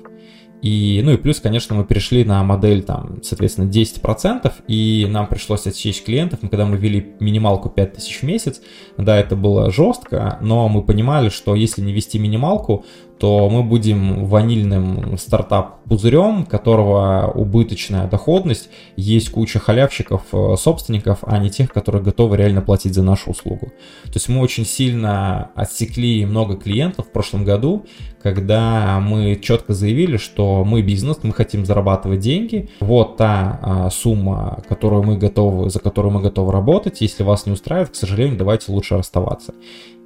[0.62, 5.66] И, ну и плюс, конечно, мы перешли на модель, там, соответственно, 10%, и нам пришлось
[5.66, 6.40] отсечь клиентов.
[6.42, 8.60] Мы, когда мы ввели минималку 5000 в месяц,
[8.96, 12.84] да, это было жестко, но мы понимали, что если не вести минималку,
[13.18, 21.50] то мы будем ванильным стартап-пузырем, которого убыточная доходность, есть куча халявщиков, э, собственников, а не
[21.50, 23.72] тех, которые готовы реально платить за нашу услугу.
[24.04, 27.86] То есть мы очень сильно отсекли много клиентов в прошлом году,
[28.22, 34.62] когда мы четко заявили, что мы бизнес, мы хотим зарабатывать деньги, вот та а, сумма,
[34.68, 38.72] которую мы готовы, за которую мы готовы работать, если вас не устраивает, к сожалению, давайте
[38.72, 39.54] лучше расставаться.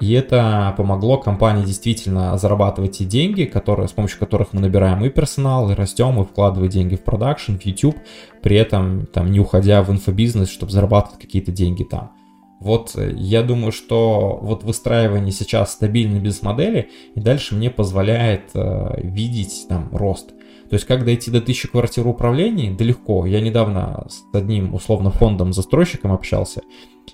[0.03, 5.11] И это помогло компании действительно зарабатывать те деньги, которые, с помощью которых мы набираем и
[5.11, 7.96] персонал, и растем, и вкладываем деньги в продакшн, в YouTube,
[8.42, 12.11] при этом там не уходя в инфобизнес, чтобы зарабатывать какие-то деньги там.
[12.59, 19.03] Вот э, я думаю, что вот выстраивание сейчас стабильной бизнес-модели и дальше мне позволяет э,
[19.03, 20.30] видеть там рост.
[20.68, 23.24] То есть как дойти до 1000 квартир управлений, да легко.
[23.24, 26.62] Я недавно с одним условно фондом застройщиком общался,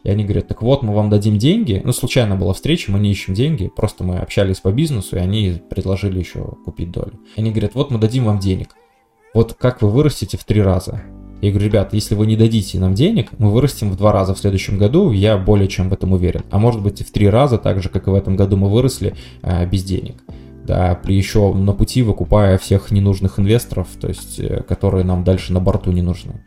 [0.03, 1.81] и они говорят, так вот, мы вам дадим деньги.
[1.85, 5.61] Ну, случайно была встреча, мы не ищем деньги, просто мы общались по бизнесу, и они
[5.69, 7.21] предложили еще купить долю.
[7.37, 8.75] И они говорят, вот мы дадим вам денег.
[9.35, 11.03] Вот как вы вырастете в три раза?
[11.41, 14.39] Я говорю, ребята, если вы не дадите нам денег, мы вырастем в два раза в
[14.39, 16.43] следующем году, я более чем в этом уверен.
[16.51, 18.69] А может быть и в три раза, так же, как и в этом году мы
[18.69, 20.17] выросли а, без денег.
[20.67, 25.53] Да, при еще на пути выкупая всех ненужных инвесторов, то есть, э, которые нам дальше
[25.53, 26.45] на борту не нужны.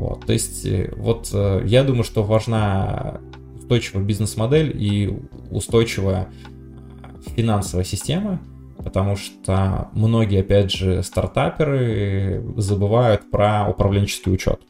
[0.00, 3.20] Вот, то есть, э, вот э, я думаю, что важна
[3.54, 5.14] устойчивая бизнес-модель и
[5.50, 6.32] устойчивая
[7.36, 8.40] финансовая система,
[8.78, 14.62] потому что многие, опять же, стартаперы забывают про управленческий учет.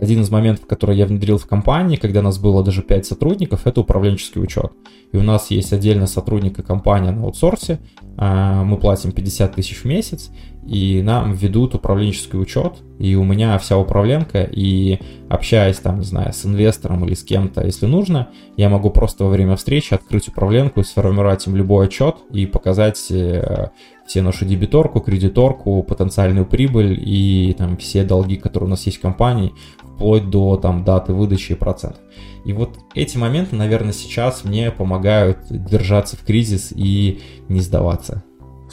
[0.00, 3.80] Один из моментов, который я внедрил в компании, когда нас было даже 5 сотрудников, это
[3.80, 4.72] управленческий учет.
[5.12, 7.80] И у нас есть отдельно сотрудника компания на аутсорсе,
[8.16, 10.30] а, мы платим 50 тысяч в месяц,
[10.66, 14.98] и нам ведут управленческий учет, и у меня вся управленка, и
[15.30, 19.30] общаясь там, не знаю, с инвестором или с кем-то, если нужно, я могу просто во
[19.30, 23.70] время встречи открыть управленку, сформировать им любой отчет и показать э,
[24.08, 29.02] все нашу дебиторку, кредиторку, потенциальную прибыль и там все долги, которые у нас есть в
[29.02, 29.52] компании,
[29.82, 32.00] вплоть до там даты выдачи и процентов.
[32.46, 38.24] И вот эти моменты, наверное, сейчас мне помогают держаться в кризис и не сдаваться.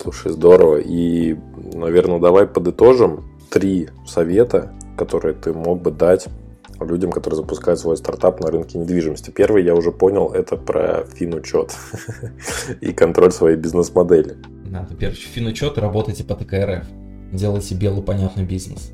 [0.01, 0.77] Слушай, здорово.
[0.77, 1.35] И,
[1.73, 6.27] наверное, давай подытожим три совета, которые ты мог бы дать
[6.79, 9.31] людям, которые запускают свой стартап на рынке недвижимости.
[9.31, 11.75] Первый, я уже понял, это про финучет
[12.81, 14.37] и контроль своей бизнес-модели.
[14.99, 16.85] Первый, финучет работайте по ТКРФ.
[17.31, 18.91] Делайте белый понятный бизнес.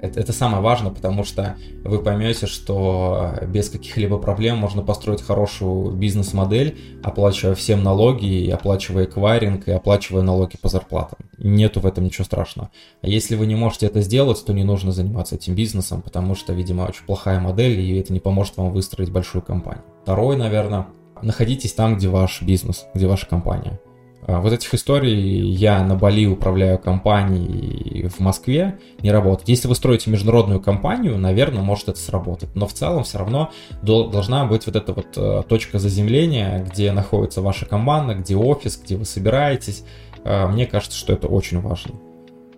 [0.00, 5.92] Это, это самое важное, потому что вы поймете, что без каких-либо проблем можно построить хорошую
[5.96, 11.18] бизнес-модель, оплачивая всем налоги, и оплачивая эквайринг, и оплачивая налоги по зарплатам.
[11.38, 12.70] Нету в этом ничего страшного.
[13.02, 16.52] А если вы не можете это сделать, то не нужно заниматься этим бизнесом, потому что,
[16.52, 19.82] видимо, очень плохая модель, и это не поможет вам выстроить большую компанию.
[20.02, 20.86] Второй, наверное,
[21.22, 23.80] находитесь там, где ваш бизнес, где ваша компания.
[24.28, 29.48] А, вот этих историй я на Бали управляю компанией в Москве не работает.
[29.48, 32.54] Если вы строите международную компанию, наверное, может это сработать.
[32.54, 33.50] Но в целом все равно
[33.82, 38.96] должна быть вот эта вот э, точка заземления, где находится ваша команда, где офис, где
[38.96, 39.84] вы собираетесь.
[40.24, 41.94] А, мне кажется, что это очень важно.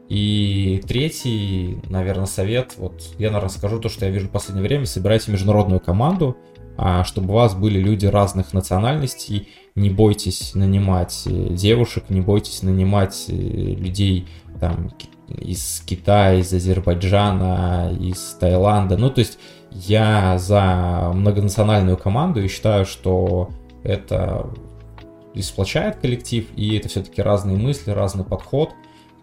[0.09, 4.87] И третий, наверное, совет, вот я, наверное, скажу то, что я вижу в последнее время,
[4.87, 6.37] собирайте международную команду,
[7.05, 13.27] чтобы у вас были люди разных национальностей, не бойтесь нанимать э, девушек, не бойтесь нанимать
[13.29, 14.29] э, людей
[14.61, 14.91] там
[15.29, 18.97] из Китая, из Азербайджана, из Таиланда.
[18.97, 19.39] Ну, то есть
[19.71, 23.51] я за многонациональную команду и считаю, что
[23.83, 24.51] это
[25.35, 28.71] и сплочает коллектив, и это все-таки разные мысли, разный подход.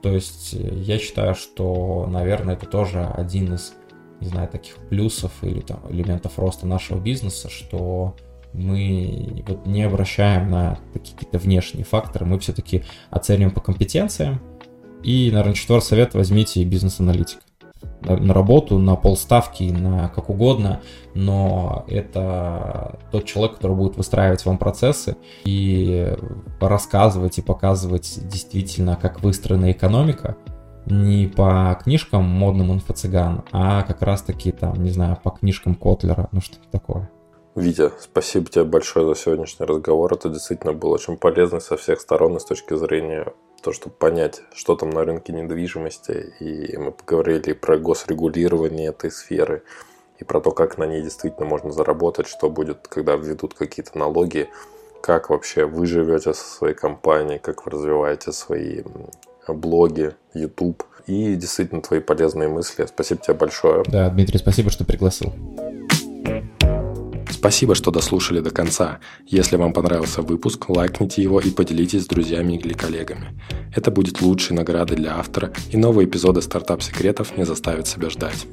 [0.01, 3.73] То есть э, я считаю, что, наверное, это тоже один из,
[4.20, 8.15] не знаю, таких плюсов или там элементов роста нашего бизнеса, что
[8.53, 14.41] мы вот не обращаем на какие-то внешние факторы, мы все-таки оцениваем по компетенциям.
[15.03, 17.41] И, наверное, четвертый совет возьмите бизнес-аналитика.
[18.01, 20.82] На работу, на полставки, на как угодно,
[21.13, 25.15] но это тот человек, который будет выстраивать вам процессы
[25.45, 26.15] и
[26.59, 30.36] рассказывать и показывать действительно, как выстроена экономика,
[30.89, 36.41] не по книжкам модным инфо-цыган, а как раз-таки там, не знаю, по книжкам Котлера, ну
[36.41, 37.09] что-то такое.
[37.55, 40.13] Витя, спасибо тебе большое за сегодняшний разговор.
[40.13, 43.33] Это действительно был очень полезный со всех сторон и с точки зрения
[43.63, 46.33] то, чтобы понять, что там на рынке недвижимости.
[46.39, 49.63] И мы поговорили про госрегулирование этой сферы,
[50.19, 54.49] и про то, как на ней действительно можно заработать, что будет, когда введут какие-то налоги,
[55.01, 58.83] как вообще вы живете со своей компанией, как вы развиваете свои
[59.53, 62.85] блоги, YouTube и действительно твои полезные мысли.
[62.85, 63.83] Спасибо тебе большое.
[63.87, 65.33] Да, Дмитрий, спасибо, что пригласил.
[67.29, 68.99] Спасибо, что дослушали до конца.
[69.25, 73.39] Если вам понравился выпуск, лайкните его и поделитесь с друзьями или коллегами.
[73.75, 78.47] Это будет лучшей наградой для автора, и новые эпизоды стартап-секретов не заставят себя ждать.